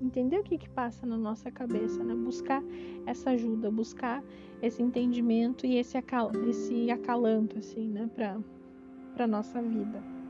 Entender 0.00 0.38
o 0.38 0.42
que, 0.42 0.56
que 0.56 0.70
passa 0.70 1.04
na 1.04 1.18
nossa 1.18 1.50
cabeça, 1.50 2.02
né? 2.02 2.14
Buscar 2.14 2.62
essa 3.04 3.30
ajuda, 3.32 3.70
buscar 3.70 4.24
esse 4.62 4.82
entendimento 4.82 5.66
e 5.66 5.76
esse, 5.76 5.98
acal 5.98 6.30
esse 6.48 6.90
acalanto, 6.90 7.58
assim, 7.58 7.90
né? 7.90 8.08
Para 8.14 8.40
a 9.18 9.26
nossa 9.26 9.60
vida. 9.60 10.21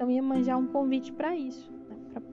Então, 0.00 0.10
ia 0.10 0.22
manjar 0.22 0.58
um 0.58 0.66
convite 0.66 1.12
para 1.12 1.36
isso 1.36 1.70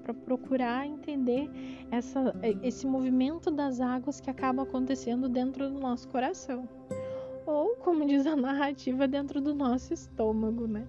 para 0.01 0.13
procurar 0.13 0.88
entender 0.88 1.49
essa, 1.91 2.34
esse 2.63 2.88
movimento 2.88 3.51
das 3.51 3.82
águas 3.82 4.21
que 4.21 4.30
acaba 4.30 4.63
acontecendo 4.63 5.27
dentro 5.27 5.69
do 5.69 5.77
nosso 5.77 6.08
coração. 6.08 6.67
Ou, 7.45 7.75
como 7.75 8.06
diz 8.06 8.25
a 8.25 8.38
narrativa, 8.38 9.06
dentro 9.06 9.41
do 9.41 9.53
nosso 9.53 9.93
estômago, 9.93 10.65
né? 10.65 10.88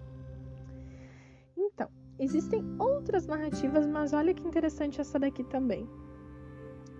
Então, 1.56 1.88
existem 2.16 2.64
outras 2.78 3.26
narrativas, 3.26 3.84
mas 3.84 4.12
olha 4.12 4.32
que 4.32 4.46
interessante 4.46 5.00
essa 5.00 5.18
daqui 5.18 5.42
também. 5.42 5.84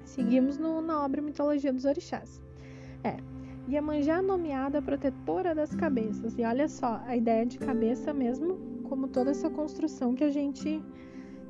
Seguimos 0.05 0.59
no, 0.59 0.81
na 0.81 1.05
obra 1.05 1.23
Mitologia 1.23 1.73
dos 1.73 1.85
Orixás. 1.85 2.43
É, 3.05 3.17
Iemanjá 3.71 4.21
nomeada 4.21 4.83
protetora 4.83 5.55
das 5.55 5.73
cabeças. 5.73 6.37
E 6.37 6.43
olha 6.43 6.67
só, 6.67 7.01
a 7.07 7.17
ideia 7.17 7.47
de 7.47 7.59
cabeça 7.59 8.13
mesmo, 8.13 8.78
como 8.89 9.09
toda 9.09 9.31
essa 9.31 9.51
construção 9.51 10.15
que 10.15 10.25
a 10.25 10.31
gente 10.31 10.83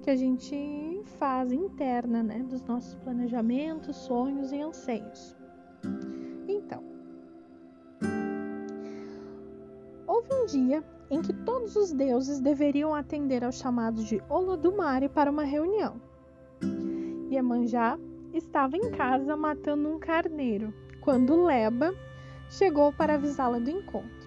que 0.02 0.10
a 0.10 0.16
gente 0.16 1.02
faz 1.18 1.52
interna, 1.52 2.22
né, 2.22 2.42
dos 2.48 2.64
nossos 2.64 2.94
planejamentos, 2.94 3.96
sonhos 3.96 4.52
e 4.52 4.60
anseios. 4.60 5.36
Então, 6.46 6.82
houve 10.06 10.28
um 10.32 10.46
dia 10.46 10.82
em 11.10 11.20
que 11.20 11.32
todos 11.32 11.76
os 11.76 11.92
deuses 11.92 12.40
deveriam 12.40 12.94
atender 12.94 13.44
ao 13.44 13.52
chamado 13.52 14.02
de 14.02 14.22
Olodumare 14.28 15.08
para 15.08 15.30
uma 15.30 15.44
reunião. 15.44 16.00
Iemanjá 17.30 17.98
estava 18.32 18.76
em 18.76 18.90
casa 18.90 19.36
matando 19.36 19.88
um 19.88 19.98
carneiro, 19.98 20.72
quando 21.00 21.44
Leba 21.44 21.94
chegou 22.48 22.92
para 22.92 23.14
avisá-la 23.14 23.58
do 23.58 23.70
encontro. 23.70 24.17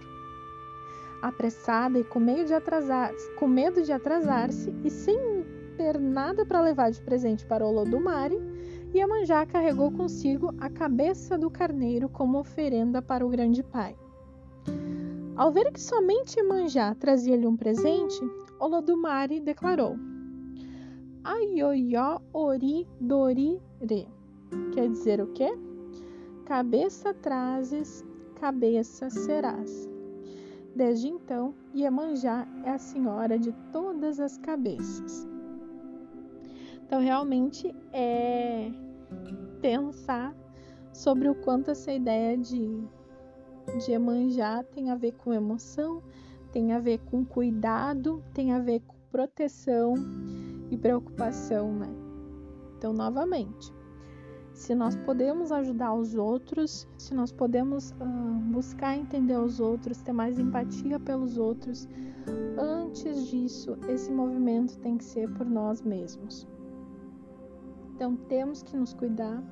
Apressada 1.22 2.00
e 2.00 2.04
com, 2.04 2.20
medo 2.20 2.46
de 2.46 2.54
atrasar, 2.54 3.14
com 3.38 3.48
medo 3.48 3.84
de 3.84 3.92
atrasar-se 3.92 4.74
e 4.84 4.90
sem 4.90 5.18
ter 5.78 6.00
nada 6.00 6.46
para 6.46 6.62
levar 6.62 6.92
de 6.92 7.02
presente 7.02 7.46
para 7.46 7.66
Olodumare, 7.66 8.38
Iemanjá 8.94 9.46
carregou 9.46 9.92
consigo 9.92 10.54
a 10.60 10.70
cabeça 10.70 11.38
do 11.38 11.50
carneiro 11.50 12.10
como 12.10 12.40
oferenda 12.40 13.02
para 13.02 13.26
o 13.26 13.30
grande 13.30 13.64
pai. 13.64 13.96
Ao 15.36 15.52
ver 15.52 15.72
que 15.72 15.80
somente 15.80 16.38
Iemanjá 16.38 16.94
trazia-lhe 16.96 17.48
um 17.48 17.56
presente, 17.56 18.20
Olodumare 18.60 19.40
declarou: 19.40 19.96
Aioió 21.24 22.20
ori 22.34 22.88
dori 23.00 23.62
re. 23.80 24.08
Quer 24.74 24.90
dizer 24.90 25.22
o 25.22 25.28
quê? 25.28 25.50
Cabeça 26.46 27.14
trazes, 27.14 28.04
cabeça 28.36 29.10
serás. 29.10 29.90
Desde 30.76 31.10
então, 31.10 31.54
Iemanjá 31.76 32.48
é 32.64 32.72
a 32.72 32.78
senhora 32.78 33.38
de 33.38 33.52
todas 33.72 34.20
as 34.20 34.38
cabeças. 34.38 35.28
Então, 36.86 37.02
realmente 37.02 37.74
é 37.92 38.72
pensar 39.62 40.36
sobre 40.94 41.30
o 41.30 41.36
quanto 41.36 41.72
essa 41.72 41.92
ideia 41.92 42.38
de, 42.38 42.84
de 43.78 43.92
Iemanjá 43.92 44.64
tem 44.64 44.92
a 44.92 44.96
ver 44.96 45.14
com 45.14 45.34
emoção, 45.34 46.02
tem 46.52 46.74
a 46.74 46.80
ver 46.80 47.00
com 47.00 47.24
cuidado, 47.24 48.24
tem 48.34 48.54
a 48.54 48.60
ver 48.60 48.82
com 48.82 48.96
proteção 49.12 49.94
e 50.70 50.78
preocupação, 50.78 51.74
né? 51.74 51.88
Então, 52.78 52.94
novamente, 52.94 53.72
se 54.62 54.76
nós 54.76 54.96
podemos 54.96 55.52
ajudar 55.52 55.92
os 55.92 56.14
outros, 56.14 56.88
se 56.96 57.16
nós 57.16 57.32
podemos 57.32 57.90
uh, 57.94 58.40
buscar 58.52 58.96
entender 58.96 59.36
os 59.36 59.60
outros, 59.60 60.04
ter 60.04 60.14
mais 60.14 60.38
empatia 60.38 61.00
pelos 61.00 61.36
outros, 61.36 61.90
antes 62.60 63.26
disso, 63.26 63.76
esse 63.90 64.12
movimento 64.12 64.78
tem 64.78 65.00
que 65.00 65.04
ser 65.04 65.28
por 65.34 65.48
nós 65.48 65.82
mesmos. 65.82 66.48
Então, 67.96 68.16
temos 68.16 68.62
que 68.62 68.78
nos 68.78 68.94
cuidar, 68.94 69.44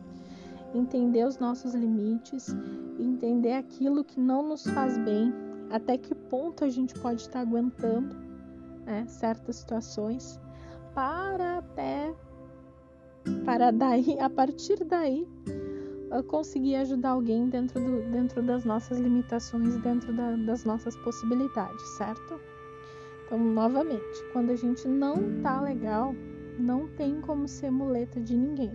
entender 0.75 1.25
os 1.25 1.39
nossos 1.39 1.73
limites, 1.73 2.55
entender 2.99 3.53
aquilo 3.53 4.03
que 4.03 4.19
não 4.19 4.47
nos 4.47 4.63
faz 4.67 4.95
bem, 4.99 5.33
até 5.71 5.97
que 5.97 6.13
ponto 6.13 6.63
a 6.63 6.69
gente 6.69 6.93
pode 6.99 7.21
estar 7.21 7.39
aguentando 7.39 8.15
né, 8.85 9.07
certas 9.07 9.55
situações 9.55 10.39
para 10.93 11.57
até 11.57 12.13
para 13.45 13.71
daí 13.71 14.17
a 14.19 14.29
partir 14.29 14.83
daí 14.83 15.27
conseguir 16.27 16.75
ajudar 16.77 17.11
alguém 17.11 17.49
dentro, 17.49 17.79
do, 17.79 18.01
dentro 18.11 18.41
das 18.41 18.65
nossas 18.65 18.99
limitações, 18.99 19.77
dentro 19.77 20.11
da, 20.13 20.35
das 20.35 20.65
nossas 20.65 20.95
possibilidades, 20.97 21.87
certo? 21.97 22.39
Então, 23.25 23.37
novamente, 23.37 24.23
quando 24.33 24.49
a 24.49 24.55
gente 24.55 24.87
não 24.87 25.41
tá 25.43 25.61
legal, 25.61 26.15
não 26.57 26.87
tem 26.87 27.21
como 27.21 27.47
ser 27.47 27.69
muleta 27.69 28.19
de 28.19 28.35
ninguém. 28.35 28.71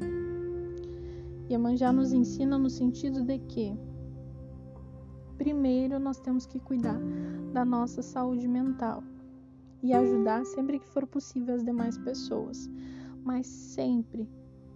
E 1.48 1.54
a 1.54 1.58
Manjá 1.58 1.92
nos 1.92 2.12
ensina 2.12 2.56
no 2.56 2.70
sentido 2.70 3.22
de 3.22 3.38
que, 3.40 3.76
primeiro, 5.36 5.98
nós 5.98 6.20
temos 6.20 6.46
que 6.46 6.60
cuidar 6.60 6.98
da 7.52 7.64
nossa 7.64 8.00
saúde 8.00 8.46
mental 8.46 9.02
e 9.82 9.92
ajudar 9.92 10.46
sempre 10.46 10.78
que 10.78 10.88
for 10.88 11.06
possível 11.06 11.54
as 11.56 11.64
demais 11.64 11.98
pessoas, 11.98 12.70
mas 13.24 13.46
sempre 13.46 14.28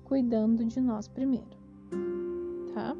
cuidando 0.08 0.64
de 0.64 0.80
nós 0.80 1.06
primeiro, 1.06 1.46
tá? 2.74 2.96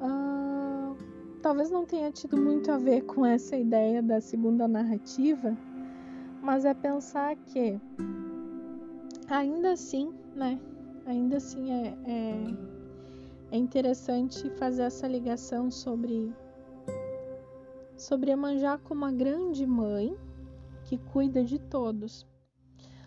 Uh, 0.00 0.94
talvez 1.40 1.70
não 1.70 1.86
tenha 1.86 2.12
tido 2.12 2.36
muito 2.36 2.70
a 2.70 2.76
ver 2.76 3.02
com 3.02 3.24
essa 3.24 3.56
ideia 3.56 4.02
da 4.02 4.20
segunda 4.20 4.68
narrativa, 4.68 5.56
mas 6.42 6.64
é 6.64 6.74
pensar 6.74 7.34
que 7.36 7.80
ainda 9.28 9.72
assim, 9.72 10.12
né? 10.36 10.60
Ainda 11.06 11.38
assim 11.38 11.72
é, 11.72 11.96
é, 12.04 12.54
é 13.52 13.56
interessante 13.56 14.50
fazer 14.50 14.82
essa 14.82 15.08
ligação 15.08 15.70
sobre 15.70 16.30
sobre 17.96 18.30
Emanjá 18.30 18.78
como 18.78 19.04
a 19.06 19.10
grande 19.10 19.66
mãe 19.66 20.16
que 20.84 20.98
cuida 20.98 21.42
de 21.42 21.58
todos, 21.58 22.26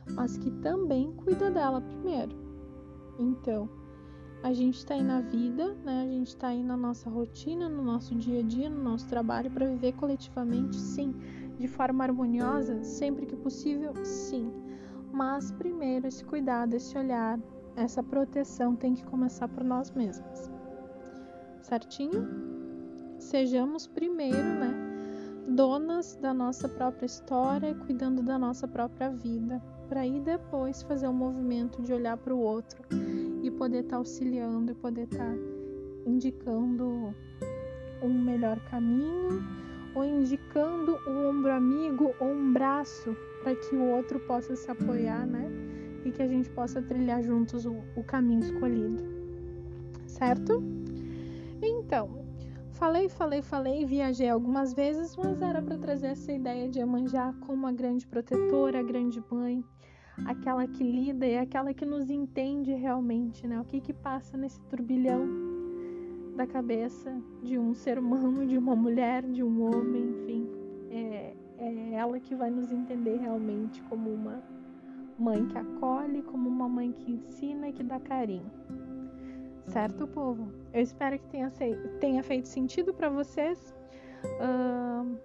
mas 0.09 0.37
que 0.37 0.51
também 0.51 1.11
cuida 1.13 1.49
dela 1.49 1.79
primeiro. 1.79 2.50
Então, 3.21 3.69
a 4.43 4.51
gente 4.51 4.77
está 4.77 4.95
aí 4.95 5.03
na 5.03 5.21
vida, 5.21 5.73
né? 5.85 6.01
A 6.01 6.07
gente 6.07 6.27
está 6.27 6.47
aí 6.47 6.63
na 6.63 6.75
nossa 6.75 7.09
rotina, 7.09 7.69
no 7.69 7.83
nosso 7.83 8.15
dia 8.15 8.39
a 8.39 8.43
dia, 8.43 8.69
no 8.69 8.83
nosso 8.83 9.07
trabalho 9.07 9.51
para 9.51 9.67
viver 9.67 9.93
coletivamente, 9.93 10.75
sim, 10.75 11.13
de 11.59 11.67
forma 11.67 12.03
harmoniosa, 12.03 12.83
sempre 12.83 13.25
que 13.25 13.35
possível, 13.35 13.93
sim. 14.03 14.51
Mas 15.13 15.51
primeiro 15.51 16.07
esse 16.07 16.25
cuidado, 16.25 16.73
esse 16.73 16.97
olhar, 16.97 17.39
essa 17.75 18.01
proteção 18.01 18.75
tem 18.75 18.93
que 18.93 19.05
começar 19.05 19.47
por 19.47 19.63
nós 19.63 19.91
mesmos. 19.91 20.49
Certinho? 21.61 22.27
Sejamos 23.19 23.85
primeiro, 23.85 24.37
né? 24.37 24.91
donas 25.47 26.15
da 26.15 26.33
nossa 26.33 26.67
própria 26.67 27.05
história, 27.05 27.75
cuidando 27.75 28.21
da 28.21 28.37
nossa 28.37 28.67
própria 28.67 29.09
vida, 29.09 29.61
para 29.91 30.01
aí 30.01 30.21
depois 30.21 30.81
fazer 30.83 31.05
o 31.05 31.09
um 31.09 31.13
movimento 31.13 31.81
de 31.81 31.91
olhar 31.91 32.15
para 32.15 32.33
o 32.33 32.39
outro 32.39 32.81
e 33.43 33.51
poder 33.51 33.79
estar 33.79 33.89
tá 33.89 33.97
auxiliando 33.97 34.71
e 34.71 34.75
poder 34.75 35.03
estar 35.03 35.17
tá 35.17 35.35
indicando 36.05 37.13
um 38.01 38.23
melhor 38.23 38.57
caminho 38.69 39.43
ou 39.93 40.05
indicando 40.05 40.97
um 41.05 41.27
ombro 41.27 41.51
amigo 41.51 42.15
ou 42.21 42.29
um 42.29 42.53
braço 42.53 43.13
para 43.43 43.53
que 43.53 43.75
o 43.75 43.83
outro 43.83 44.17
possa 44.21 44.55
se 44.55 44.71
apoiar, 44.71 45.27
né? 45.27 45.51
E 46.05 46.11
que 46.11 46.21
a 46.21 46.27
gente 46.27 46.49
possa 46.51 46.81
trilhar 46.81 47.21
juntos 47.21 47.65
o, 47.65 47.75
o 47.97 48.01
caminho 48.01 48.39
escolhido, 48.39 49.03
certo? 50.07 50.63
Então, 51.61 52.21
Falei, 52.81 53.07
falei, 53.09 53.43
falei, 53.43 53.85
viajei 53.85 54.27
algumas 54.27 54.73
vezes, 54.73 55.15
mas 55.15 55.39
era 55.39 55.61
para 55.61 55.77
trazer 55.77 56.07
essa 56.07 56.31
ideia 56.31 56.67
de 56.67 56.79
Iemanjá 56.79 57.31
como 57.45 57.67
a 57.67 57.71
grande 57.71 58.07
protetora, 58.07 58.79
a 58.79 58.81
grande 58.81 59.23
mãe, 59.29 59.63
aquela 60.25 60.67
que 60.67 60.83
lida 60.83 61.25
e 61.25 61.37
aquela 61.37 61.73
que 61.73 61.85
nos 61.85 62.09
entende 62.09 62.73
realmente, 62.73 63.47
né? 63.47 63.59
O 63.59 63.65
que 63.65 63.79
que 63.79 63.93
passa 63.93 64.37
nesse 64.37 64.61
turbilhão 64.61 65.27
da 66.35 66.47
cabeça 66.47 67.15
de 67.43 67.57
um 67.57 67.73
ser 67.73 67.99
humano, 67.99 68.45
de 68.45 68.57
uma 68.57 68.75
mulher, 68.75 69.23
de 69.23 69.43
um 69.43 69.63
homem, 69.63 70.09
enfim. 70.09 70.49
É, 70.89 71.33
é 71.57 71.93
ela 71.93 72.19
que 72.19 72.35
vai 72.35 72.49
nos 72.49 72.71
entender 72.71 73.17
realmente 73.17 73.81
como 73.83 74.09
uma 74.09 74.41
mãe 75.19 75.45
que 75.47 75.57
acolhe, 75.57 76.21
como 76.23 76.49
uma 76.49 76.67
mãe 76.67 76.91
que 76.91 77.11
ensina 77.11 77.69
e 77.69 77.73
que 77.73 77.83
dá 77.83 77.99
carinho. 77.99 78.49
Certo, 79.67 80.07
povo? 80.07 80.51
Eu 80.73 80.81
espero 80.81 81.19
que 81.19 81.27
tenha, 81.27 81.51
tenha 81.99 82.23
feito 82.23 82.47
sentido 82.47 82.93
para 82.93 83.09
vocês. 83.09 83.73
Uh, 84.25 85.17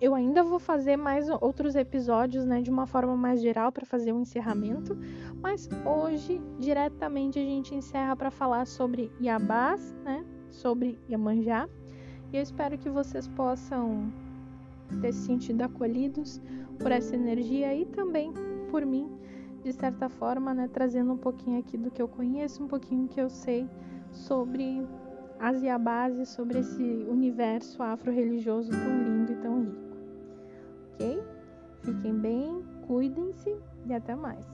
eu 0.00 0.14
ainda 0.14 0.42
vou 0.42 0.58
fazer 0.58 0.96
mais 0.96 1.28
outros 1.28 1.74
episódios, 1.74 2.44
né, 2.44 2.60
de 2.60 2.70
uma 2.70 2.86
forma 2.86 3.16
mais 3.16 3.40
geral 3.40 3.72
para 3.72 3.84
fazer 3.84 4.12
um 4.12 4.20
encerramento, 4.20 4.96
mas 5.40 5.68
hoje 5.84 6.40
diretamente 6.58 7.38
a 7.38 7.42
gente 7.42 7.74
encerra 7.74 8.14
para 8.16 8.30
falar 8.30 8.66
sobre 8.66 9.10
Yabás, 9.20 9.94
né, 10.04 10.24
sobre 10.50 10.98
Yamanjá. 11.10 11.68
E 12.32 12.36
eu 12.36 12.42
espero 12.42 12.76
que 12.76 12.90
vocês 12.90 13.26
possam 13.28 14.12
ter 15.00 15.12
se 15.12 15.26
sentido 15.26 15.62
acolhidos 15.62 16.40
por 16.78 16.92
essa 16.92 17.14
energia 17.14 17.74
e 17.74 17.84
também 17.86 18.32
por 18.70 18.84
mim 18.84 19.10
de 19.62 19.72
certa 19.72 20.08
forma, 20.08 20.54
né, 20.54 20.68
trazendo 20.72 21.12
um 21.12 21.16
pouquinho 21.16 21.58
aqui 21.58 21.76
do 21.76 21.90
que 21.90 22.00
eu 22.00 22.08
conheço, 22.08 22.62
um 22.62 22.68
pouquinho 22.68 23.08
que 23.08 23.20
eu 23.20 23.28
sei 23.28 23.68
sobre 24.12 24.86
as 25.38 25.62
Yabás 25.62 26.28
sobre 26.28 26.58
esse 26.58 26.82
universo 27.08 27.82
afro-religioso 27.82 28.70
tão 28.70 29.02
lindo 29.02 29.32
e 29.32 29.36
tão? 29.36 29.47
Fiquem 31.88 32.18
bem, 32.18 32.62
cuidem-se 32.86 33.56
e 33.86 33.94
até 33.94 34.14
mais. 34.14 34.44